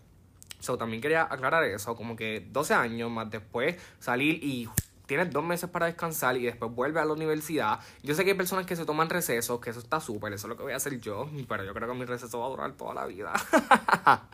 So, 0.60 0.76
también 0.76 1.00
quería 1.00 1.22
aclarar 1.22 1.64
eso, 1.64 1.96
como 1.96 2.16
que 2.16 2.46
12 2.50 2.74
años 2.74 3.10
más 3.10 3.30
después 3.30 3.76
salir 3.98 4.44
y 4.44 4.68
tienes 5.10 5.32
dos 5.32 5.42
meses 5.42 5.68
para 5.68 5.86
descansar 5.86 6.36
y 6.36 6.44
después 6.44 6.72
vuelve 6.72 7.00
a 7.00 7.04
la 7.04 7.12
universidad. 7.12 7.80
Yo 8.04 8.14
sé 8.14 8.22
que 8.22 8.30
hay 8.30 8.36
personas 8.36 8.64
que 8.64 8.76
se 8.76 8.84
toman 8.84 9.10
recesos, 9.10 9.58
que 9.58 9.70
eso 9.70 9.80
está 9.80 9.98
súper, 9.98 10.32
eso 10.32 10.46
es 10.46 10.50
lo 10.50 10.56
que 10.56 10.62
voy 10.62 10.72
a 10.72 10.76
hacer 10.76 11.00
yo, 11.00 11.28
pero 11.48 11.64
yo 11.64 11.74
creo 11.74 11.88
que 11.88 11.94
mi 11.98 12.04
receso 12.04 12.38
va 12.38 12.46
a 12.46 12.48
durar 12.48 12.72
toda 12.74 12.94
la 12.94 13.06
vida. 13.06 13.32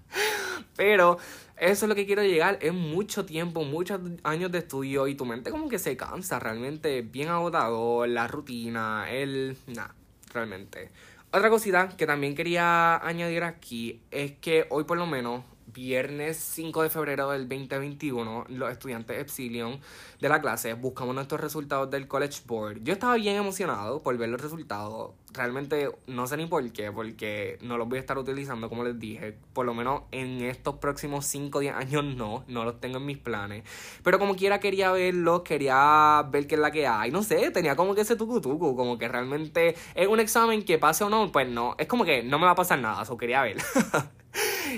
pero 0.76 1.16
eso 1.56 1.86
es 1.86 1.88
lo 1.88 1.94
que 1.94 2.04
quiero 2.04 2.22
llegar. 2.22 2.58
Es 2.60 2.74
mucho 2.74 3.24
tiempo, 3.24 3.64
muchos 3.64 3.98
años 4.22 4.52
de 4.52 4.58
estudio 4.58 5.08
y 5.08 5.14
tu 5.14 5.24
mente 5.24 5.50
como 5.50 5.70
que 5.70 5.78
se 5.78 5.96
cansa 5.96 6.38
realmente. 6.38 7.00
Bien 7.00 7.30
agotador, 7.30 8.06
la 8.10 8.28
rutina, 8.28 9.10
el... 9.10 9.56
Nah, 9.68 9.88
realmente. 10.34 10.90
Otra 11.32 11.48
cosita 11.48 11.88
que 11.96 12.06
también 12.06 12.34
quería 12.34 12.98
añadir 12.98 13.44
aquí 13.44 14.02
es 14.10 14.32
que 14.32 14.66
hoy 14.68 14.84
por 14.84 14.98
lo 14.98 15.06
menos 15.06 15.42
viernes 15.66 16.36
5 16.36 16.82
de 16.82 16.90
febrero 16.90 17.30
del 17.30 17.48
2021, 17.48 18.46
los 18.48 18.70
estudiantes 18.70 19.18
Epsilon 19.18 19.80
de 20.20 20.28
la 20.28 20.40
clase 20.40 20.74
buscamos 20.74 21.14
nuestros 21.14 21.40
resultados 21.40 21.90
del 21.90 22.08
College 22.08 22.42
Board. 22.46 22.82
Yo 22.82 22.92
estaba 22.92 23.16
bien 23.16 23.36
emocionado 23.36 24.02
por 24.02 24.16
ver 24.16 24.28
los 24.28 24.40
resultados. 24.40 25.12
Realmente 25.32 25.90
no 26.06 26.26
sé 26.26 26.36
ni 26.38 26.46
por 26.46 26.70
qué, 26.72 26.90
porque 26.90 27.58
no 27.60 27.76
los 27.76 27.88
voy 27.88 27.98
a 27.98 28.00
estar 28.00 28.16
utilizando 28.16 28.68
como 28.68 28.84
les 28.84 28.98
dije. 28.98 29.36
Por 29.52 29.66
lo 29.66 29.74
menos 29.74 30.02
en 30.12 30.40
estos 30.42 30.76
próximos 30.76 31.26
5 31.26 31.58
o 31.58 31.60
10 31.60 31.74
años 31.74 32.04
no, 32.04 32.44
no 32.48 32.64
los 32.64 32.80
tengo 32.80 32.96
en 32.98 33.06
mis 33.06 33.18
planes. 33.18 33.64
Pero 34.02 34.18
como 34.18 34.36
quiera 34.36 34.60
quería 34.60 34.92
verlos, 34.92 35.42
quería 35.42 36.26
ver 36.30 36.46
qué 36.46 36.54
es 36.54 36.60
la 36.60 36.70
que 36.70 36.86
hay. 36.86 37.10
No 37.10 37.22
sé, 37.22 37.50
tenía 37.50 37.76
como 37.76 37.94
que 37.94 38.00
ese 38.00 38.16
tucu 38.16 38.40
tucu, 38.40 38.74
como 38.76 38.96
que 38.96 39.08
realmente 39.08 39.74
es 39.94 40.08
un 40.08 40.20
examen 40.20 40.64
que 40.64 40.78
pase 40.78 41.04
o 41.04 41.10
no, 41.10 41.30
pues 41.30 41.48
no, 41.48 41.74
es 41.78 41.86
como 41.86 42.04
que 42.04 42.22
no 42.22 42.38
me 42.38 42.46
va 42.46 42.52
a 42.52 42.56
pasar 42.56 42.78
nada, 42.78 43.02
eso 43.02 43.16
quería 43.16 43.42
ver. 43.42 43.56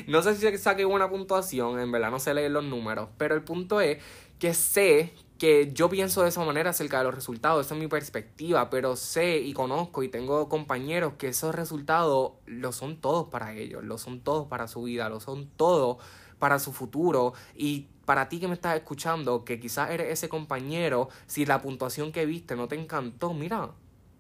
no 0.07 0.23
sé 0.23 0.35
si 0.35 0.59
saqué 0.59 0.85
buena 0.85 1.09
puntuación, 1.09 1.79
en 1.79 1.91
verdad 1.91 2.11
no 2.11 2.19
sé 2.19 2.35
leer 2.35 2.51
los 2.51 2.65
números, 2.65 3.09
pero 3.17 3.35
el 3.35 3.43
punto 3.43 3.81
es 3.81 3.99
que 4.39 4.55
sé 4.55 5.13
que 5.39 5.73
yo 5.73 5.89
pienso 5.89 6.23
de 6.23 6.31
esa 6.31 6.45
manera 6.45 6.71
acerca 6.71 6.99
de 6.99 7.05
los 7.05 7.15
resultados, 7.15 7.65
esa 7.65 7.75
es 7.75 7.81
mi 7.81 7.87
perspectiva, 7.87 8.71
pero 8.71 8.97
sé 8.97 9.39
y 9.39 9.53
conozco 9.53 10.03
y 10.03 10.09
tengo 10.09 10.49
compañeros 10.49 11.15
que 11.17 11.29
esos 11.29 11.55
resultados 11.55 12.33
lo 12.47 12.73
son 12.73 13.01
todos 13.01 13.29
para 13.29 13.55
ellos, 13.55 13.85
lo 13.85 13.99
son 13.99 14.21
todos 14.21 14.49
para 14.49 14.67
su 14.67 14.83
vida, 14.83 15.09
lo 15.09 15.21
son 15.21 15.49
todos 15.57 15.99
para 16.41 16.59
su 16.59 16.73
futuro. 16.73 17.35
Y 17.55 17.87
para 18.05 18.29
ti 18.29 18.41
que 18.41 18.49
me 18.49 18.55
estás 18.55 18.77
escuchando, 18.77 19.45
que 19.45 19.61
quizás 19.61 19.91
eres 19.91 20.11
ese 20.11 20.29
compañero, 20.29 21.09
si 21.27 21.47
la 21.47 21.63
puntuación 21.63 22.11
que 22.11 22.27
viste 22.27 22.57
no 22.57 22.67
te 22.67 22.75
encantó, 22.75 23.33
mira, 23.33 23.59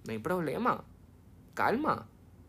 no 0.04 0.12
hay 0.12 0.18
problema, 0.18 0.84
calma, 1.54 2.06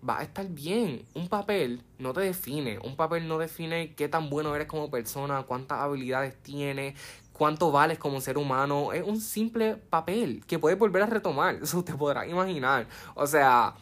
va 0.07 0.19
a 0.19 0.23
estar 0.23 0.47
bien. 0.47 1.05
Un 1.13 1.27
papel 1.27 1.83
no 1.97 2.13
te 2.13 2.21
define, 2.21 2.79
un 2.79 2.95
papel 2.95 3.27
no 3.27 3.37
define 3.37 3.93
qué 3.95 4.07
tan 4.07 4.29
bueno 4.29 4.55
eres 4.55 4.67
como 4.67 4.89
persona, 4.89 5.43
cuántas 5.43 5.79
habilidades 5.79 6.35
tienes, 6.41 6.95
cuánto 7.33 7.71
vales 7.71 7.97
como 7.97 8.21
ser 8.21 8.37
humano. 8.37 8.93
Es 8.93 9.03
un 9.03 9.19
simple 9.19 9.75
papel 9.75 10.43
que 10.47 10.59
puedes 10.59 10.77
volver 10.77 11.03
a 11.03 11.07
retomar. 11.07 11.55
Eso 11.63 11.83
te 11.83 11.93
podrás 11.93 12.27
imaginar. 12.27 12.87
O 13.15 13.27
sea, 13.27 13.75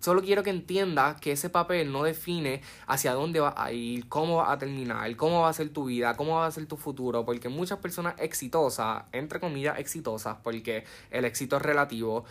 solo 0.00 0.22
quiero 0.22 0.42
que 0.42 0.50
entiendas 0.50 1.20
que 1.20 1.32
ese 1.32 1.50
papel 1.50 1.92
no 1.92 2.04
define 2.04 2.62
hacia 2.86 3.12
dónde 3.14 3.40
vas 3.40 3.54
a 3.56 3.72
ir, 3.72 4.08
cómo 4.08 4.36
vas 4.36 4.50
a 4.50 4.58
terminar, 4.58 5.14
cómo 5.16 5.42
va 5.42 5.48
a 5.48 5.52
ser 5.52 5.70
tu 5.70 5.86
vida, 5.86 6.16
cómo 6.16 6.36
va 6.36 6.46
a 6.46 6.50
ser 6.50 6.66
tu 6.66 6.76
futuro. 6.76 7.24
Porque 7.24 7.48
muchas 7.48 7.78
personas 7.78 8.14
exitosas, 8.18 9.04
entre 9.12 9.40
comillas 9.40 9.78
exitosas, 9.78 10.36
porque 10.42 10.84
el 11.10 11.24
éxito 11.24 11.56
es 11.56 11.62
relativo 11.62 12.24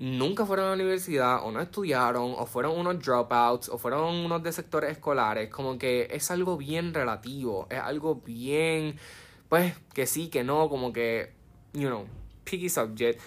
nunca 0.00 0.46
fueron 0.46 0.66
a 0.66 0.68
la 0.70 0.74
universidad 0.74 1.44
o 1.44 1.52
no 1.52 1.60
estudiaron 1.60 2.34
o 2.36 2.46
fueron 2.46 2.76
unos 2.76 2.98
dropouts 3.04 3.68
o 3.68 3.78
fueron 3.78 4.14
unos 4.14 4.42
de 4.42 4.50
sectores 4.50 4.92
escolares, 4.92 5.50
como 5.50 5.78
que 5.78 6.08
es 6.10 6.30
algo 6.30 6.56
bien 6.56 6.92
relativo, 6.94 7.68
es 7.70 7.78
algo 7.78 8.16
bien 8.16 8.98
pues 9.50 9.74
que 9.92 10.06
sí, 10.06 10.28
que 10.28 10.42
no, 10.42 10.68
como 10.70 10.92
que, 10.92 11.32
you 11.74 11.88
know, 11.88 12.06
picky 12.44 12.70
subject. 12.70 13.20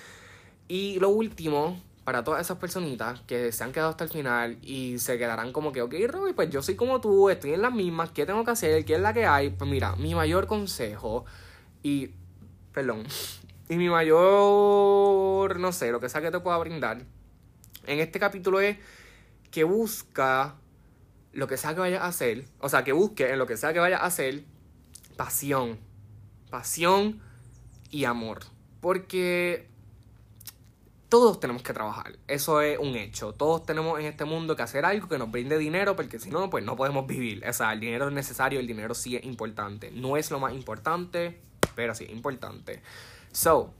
Y 0.67 0.97
lo 0.99 1.09
último, 1.09 1.79
para 2.05 2.23
todas 2.23 2.41
esas 2.41 2.57
personitas 2.57 3.21
que 3.27 3.51
se 3.51 3.63
han 3.63 3.73
quedado 3.73 3.91
hasta 3.91 4.05
el 4.05 4.09
final 4.09 4.57
y 4.61 4.97
se 4.99 5.17
quedarán 5.17 5.51
como 5.51 5.73
que, 5.73 5.81
ok, 5.81 5.93
Robbie, 6.07 6.33
pues 6.33 6.49
yo 6.49 6.63
soy 6.63 6.75
como 6.75 7.01
tú, 7.01 7.29
estoy 7.29 7.53
en 7.53 7.61
las 7.61 7.73
mismas, 7.73 8.11
¿qué 8.11 8.25
tengo 8.25 8.43
que 8.45 8.51
hacer? 8.51 8.85
¿Qué 8.85 8.95
es 8.95 9.01
la 9.01 9.13
que 9.13 9.25
hay? 9.25 9.49
Pues 9.51 9.69
mira, 9.69 9.95
mi 9.97 10.15
mayor 10.15 10.47
consejo 10.47 11.25
y, 11.83 12.11
perdón, 12.71 13.03
y 13.73 13.77
mi 13.77 13.89
mayor, 13.89 15.59
no 15.59 15.71
sé, 15.71 15.91
lo 15.91 15.99
que 15.99 16.09
sea 16.09 16.21
que 16.21 16.31
te 16.31 16.39
pueda 16.39 16.57
brindar 16.57 17.03
en 17.85 17.99
este 17.99 18.19
capítulo 18.19 18.59
es 18.59 18.77
que 19.51 19.63
busca 19.63 20.55
lo 21.31 21.47
que 21.47 21.57
sea 21.57 21.73
que 21.73 21.79
vayas 21.79 22.01
a 22.01 22.07
hacer, 22.07 22.45
o 22.59 22.69
sea, 22.69 22.83
que 22.83 22.91
busque 22.91 23.29
en 23.29 23.39
lo 23.39 23.47
que 23.47 23.57
sea 23.57 23.73
que 23.73 23.79
vayas 23.79 24.01
a 24.01 24.05
hacer 24.05 24.43
pasión 25.17 25.79
pasión 26.53 27.19
y 27.89 28.05
amor. 28.05 28.41
Porque 28.79 29.67
todos 31.09 31.39
tenemos 31.39 31.63
que 31.63 31.73
trabajar, 31.73 32.19
eso 32.27 32.61
es 32.61 32.77
un 32.77 32.95
hecho. 32.95 33.33
Todos 33.33 33.65
tenemos 33.65 33.99
en 33.99 34.05
este 34.05 34.23
mundo 34.25 34.55
que 34.55 34.61
hacer 34.61 34.85
algo 34.85 35.07
que 35.07 35.17
nos 35.17 35.31
brinde 35.31 35.57
dinero, 35.57 35.95
porque 35.95 36.19
si 36.19 36.29
no, 36.29 36.51
pues 36.51 36.63
no 36.63 36.75
podemos 36.75 37.07
vivir. 37.07 37.43
O 37.47 37.53
sea, 37.53 37.73
el 37.73 37.79
dinero 37.79 38.07
es 38.07 38.13
necesario, 38.13 38.59
el 38.59 38.67
dinero 38.67 38.93
sí 38.93 39.15
es 39.15 39.25
importante. 39.25 39.89
No 39.89 40.15
es 40.15 40.29
lo 40.29 40.39
más 40.39 40.53
importante, 40.53 41.39
pero 41.73 41.95
sí 41.95 42.03
es 42.03 42.11
importante. 42.11 42.83
So, 43.35 43.73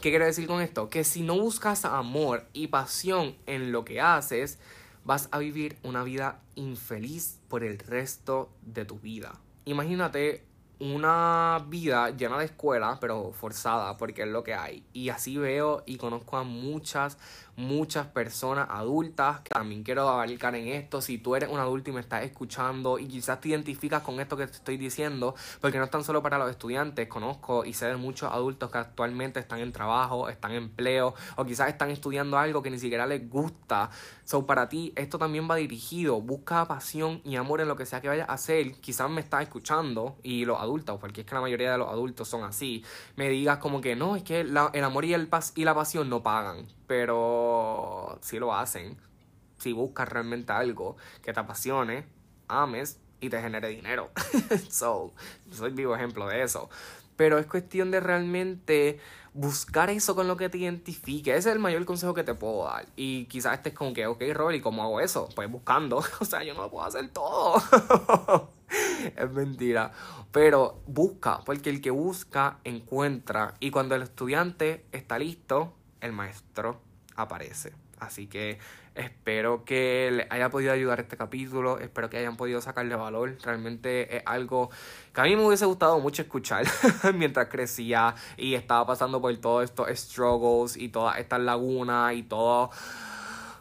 ¿qué 0.00 0.10
quiero 0.10 0.26
decir 0.26 0.46
con 0.46 0.62
esto? 0.62 0.88
Que 0.88 1.02
si 1.02 1.22
no 1.22 1.36
buscas 1.36 1.84
amor 1.84 2.46
y 2.52 2.68
pasión 2.68 3.34
en 3.46 3.72
lo 3.72 3.84
que 3.84 4.00
haces, 4.00 4.60
vas 5.04 5.28
a 5.32 5.38
vivir 5.38 5.76
una 5.82 6.04
vida 6.04 6.40
infeliz 6.54 7.40
por 7.48 7.64
el 7.64 7.80
resto 7.80 8.48
de 8.62 8.84
tu 8.84 9.00
vida. 9.00 9.40
Imagínate 9.64 10.46
una 10.78 11.66
vida 11.68 12.10
llena 12.10 12.38
de 12.38 12.44
escuela, 12.44 12.98
pero 13.00 13.32
forzada, 13.32 13.96
porque 13.96 14.22
es 14.22 14.28
lo 14.28 14.44
que 14.44 14.54
hay. 14.54 14.84
Y 14.92 15.08
así 15.08 15.36
veo 15.36 15.82
y 15.84 15.96
conozco 15.96 16.36
a 16.36 16.44
muchas 16.44 17.18
muchas 17.56 18.06
personas 18.06 18.68
adultas. 18.70 19.42
También 19.44 19.82
quiero 19.82 20.08
abarcar 20.08 20.54
en 20.54 20.68
esto. 20.68 21.00
Si 21.00 21.18
tú 21.18 21.34
eres 21.34 21.48
un 21.48 21.58
adulto 21.58 21.90
y 21.90 21.92
me 21.92 22.00
estás 22.00 22.24
escuchando 22.24 22.98
y 22.98 23.06
quizás 23.06 23.40
te 23.40 23.48
identificas 23.48 24.02
con 24.02 24.20
esto 24.20 24.36
que 24.36 24.46
te 24.46 24.52
estoy 24.52 24.76
diciendo, 24.76 25.34
porque 25.60 25.78
no 25.78 25.84
es 25.84 25.90
tan 25.90 26.04
solo 26.04 26.22
para 26.22 26.38
los 26.38 26.50
estudiantes. 26.50 27.08
Conozco 27.08 27.64
y 27.64 27.72
sé 27.72 27.86
de 27.86 27.96
muchos 27.96 28.30
adultos 28.30 28.70
que 28.70 28.78
actualmente 28.78 29.40
están 29.40 29.60
en 29.60 29.72
trabajo, 29.72 30.28
están 30.28 30.52
en 30.52 30.64
empleo 30.64 31.14
o 31.36 31.44
quizás 31.44 31.68
están 31.68 31.90
estudiando 31.90 32.38
algo 32.38 32.62
que 32.62 32.70
ni 32.70 32.78
siquiera 32.78 33.06
les 33.06 33.28
gusta. 33.28 33.90
So, 34.24 34.44
para 34.44 34.68
ti, 34.68 34.92
esto 34.96 35.18
también 35.18 35.48
va 35.48 35.56
dirigido. 35.56 36.20
Busca 36.20 36.66
pasión 36.66 37.20
y 37.24 37.36
amor 37.36 37.60
en 37.60 37.68
lo 37.68 37.76
que 37.76 37.86
sea 37.86 38.00
que 38.00 38.08
vayas 38.08 38.28
a 38.28 38.32
hacer. 38.32 38.72
Quizás 38.80 39.08
me 39.08 39.20
estás 39.20 39.42
escuchando 39.42 40.16
y 40.22 40.44
los 40.44 40.60
adultos, 40.60 40.98
porque 41.00 41.20
es 41.22 41.26
que 41.26 41.34
la 41.34 41.40
mayoría 41.40 41.72
de 41.72 41.78
los 41.78 41.88
adultos 41.88 42.28
son 42.28 42.44
así, 42.44 42.84
me 43.16 43.28
digas 43.28 43.58
como 43.58 43.80
que 43.80 43.96
no, 43.96 44.16
es 44.16 44.22
que 44.22 44.40
el 44.40 44.56
amor 44.56 45.04
y, 45.04 45.14
el 45.14 45.28
y 45.54 45.64
la 45.64 45.74
pasión 45.74 46.08
no 46.08 46.22
pagan 46.22 46.66
pero 46.86 48.18
si 48.22 48.38
lo 48.38 48.54
hacen, 48.54 48.96
si 49.58 49.72
buscas 49.72 50.08
realmente 50.08 50.52
algo 50.52 50.96
que 51.22 51.32
te 51.32 51.40
apasione, 51.40 52.06
ames 52.48 53.00
y 53.20 53.30
te 53.30 53.40
genere 53.40 53.68
dinero. 53.68 54.10
so, 54.70 55.12
soy 55.50 55.72
vivo 55.72 55.94
ejemplo 55.94 56.26
de 56.28 56.42
eso. 56.42 56.68
Pero 57.16 57.38
es 57.38 57.46
cuestión 57.46 57.90
de 57.90 58.00
realmente 58.00 59.00
buscar 59.32 59.90
eso 59.90 60.14
con 60.14 60.28
lo 60.28 60.36
que 60.36 60.48
te 60.48 60.58
identifique. 60.58 61.30
Ese 61.30 61.50
es 61.50 61.54
el 61.54 61.58
mayor 61.58 61.84
consejo 61.84 62.14
que 62.14 62.24
te 62.24 62.34
puedo 62.34 62.64
dar. 62.64 62.86
Y 62.96 63.26
quizás 63.26 63.54
estés 63.54 63.72
como 63.74 63.92
que, 63.92 64.06
ok, 64.06 64.22
Robert, 64.32 64.58
¿y 64.58 64.60
cómo 64.60 64.82
hago 64.82 65.00
eso? 65.00 65.28
Pues 65.34 65.50
buscando. 65.50 65.98
o 66.20 66.24
sea, 66.24 66.42
yo 66.42 66.54
no 66.54 66.62
lo 66.62 66.70
puedo 66.70 66.84
hacer 66.84 67.08
todo. 67.10 67.62
es 69.16 69.30
mentira. 69.30 69.92
Pero 70.32 70.82
busca, 70.86 71.40
porque 71.44 71.70
el 71.70 71.80
que 71.80 71.90
busca, 71.90 72.58
encuentra. 72.64 73.54
Y 73.60 73.70
cuando 73.70 73.94
el 73.94 74.02
estudiante 74.02 74.84
está 74.92 75.18
listo, 75.18 75.74
el 76.00 76.12
maestro 76.12 76.80
aparece. 77.16 77.72
Así 77.98 78.26
que 78.26 78.58
espero 78.94 79.64
que 79.64 80.10
les 80.12 80.30
haya 80.30 80.50
podido 80.50 80.72
ayudar 80.72 81.00
este 81.00 81.16
capítulo, 81.16 81.78
espero 81.78 82.10
que 82.10 82.18
hayan 82.18 82.36
podido 82.36 82.60
sacarle 82.60 82.94
valor. 82.94 83.36
Realmente 83.42 84.18
es 84.18 84.22
algo 84.26 84.70
que 85.14 85.20
a 85.20 85.24
mí 85.24 85.34
me 85.34 85.46
hubiese 85.46 85.64
gustado 85.64 85.98
mucho 85.98 86.22
escuchar 86.22 86.66
mientras 87.14 87.48
crecía 87.48 88.14
y 88.36 88.54
estaba 88.54 88.86
pasando 88.86 89.20
por 89.20 89.34
todos 89.38 89.64
estos 89.64 89.88
struggles 89.98 90.76
y 90.76 90.88
todas 90.88 91.18
estas 91.18 91.40
lagunas 91.40 92.14
y 92.14 92.22
todo 92.22 92.70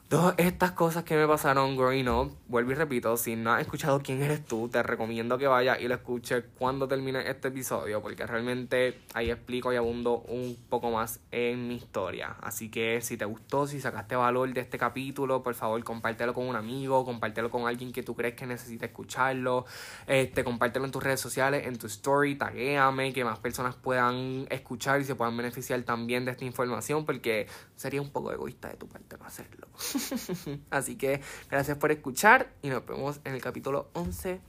Todas 0.07 0.35
estas 0.37 0.73
cosas 0.73 1.03
que 1.03 1.15
me 1.15 1.27
pasaron 1.27 1.75
growing 1.75 2.07
up, 2.07 2.31
vuelvo 2.47 2.73
y 2.73 2.75
repito, 2.75 3.17
si 3.17 3.35
no 3.35 3.51
has 3.51 3.61
escuchado 3.61 4.03
quién 4.03 4.21
eres 4.21 4.45
tú, 4.45 4.69
te 4.69 4.83
recomiendo 4.83 5.39
que 5.39 5.47
vayas 5.47 5.81
y 5.81 5.87
lo 5.87 5.95
escuches 5.95 6.43
cuando 6.59 6.87
termine 6.87 7.27
este 7.27 7.47
episodio, 7.47 8.03
porque 8.03 8.23
realmente 8.27 8.99
ahí 9.15 9.31
explico 9.31 9.73
y 9.73 9.77
abundo 9.77 10.19
un 10.27 10.57
poco 10.69 10.91
más 10.91 11.21
en 11.31 11.67
mi 11.67 11.77
historia. 11.77 12.35
Así 12.41 12.69
que 12.69 13.01
si 13.01 13.17
te 13.17 13.25
gustó, 13.25 13.65
si 13.65 13.81
sacaste 13.81 14.15
valor 14.15 14.53
de 14.53 14.61
este 14.61 14.77
capítulo, 14.77 15.41
por 15.41 15.55
favor 15.55 15.83
compártelo 15.83 16.35
con 16.35 16.47
un 16.47 16.55
amigo, 16.55 17.03
compártelo 17.03 17.49
con 17.49 17.67
alguien 17.67 17.91
que 17.91 18.03
tú 18.03 18.15
crees 18.15 18.35
que 18.35 18.45
necesita 18.45 18.85
escucharlo, 18.85 19.65
este, 20.05 20.43
compártelo 20.43 20.85
en 20.85 20.91
tus 20.91 21.01
redes 21.01 21.19
sociales, 21.19 21.65
en 21.65 21.79
tu 21.79 21.87
story, 21.87 22.35
taguéame, 22.35 23.11
que 23.11 23.25
más 23.25 23.39
personas 23.39 23.73
puedan 23.73 24.45
escuchar 24.51 25.01
y 25.01 25.03
se 25.03 25.15
puedan 25.15 25.35
beneficiar 25.35 25.81
también 25.81 26.25
de 26.25 26.31
esta 26.31 26.45
información, 26.45 27.07
porque 27.07 27.47
sería 27.75 28.03
un 28.03 28.11
poco 28.11 28.31
egoísta 28.31 28.69
de 28.69 28.75
tu 28.75 28.87
parte 28.87 29.17
no 29.17 29.25
hacerlo. 29.25 29.67
Así 30.69 30.95
que 30.95 31.21
gracias 31.49 31.77
por 31.77 31.91
escuchar 31.91 32.49
y 32.61 32.69
nos 32.69 32.85
vemos 32.85 33.19
en 33.23 33.33
el 33.33 33.41
capítulo 33.41 33.89
11 33.93 34.29
de 34.29 34.39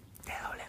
doble. 0.42 0.65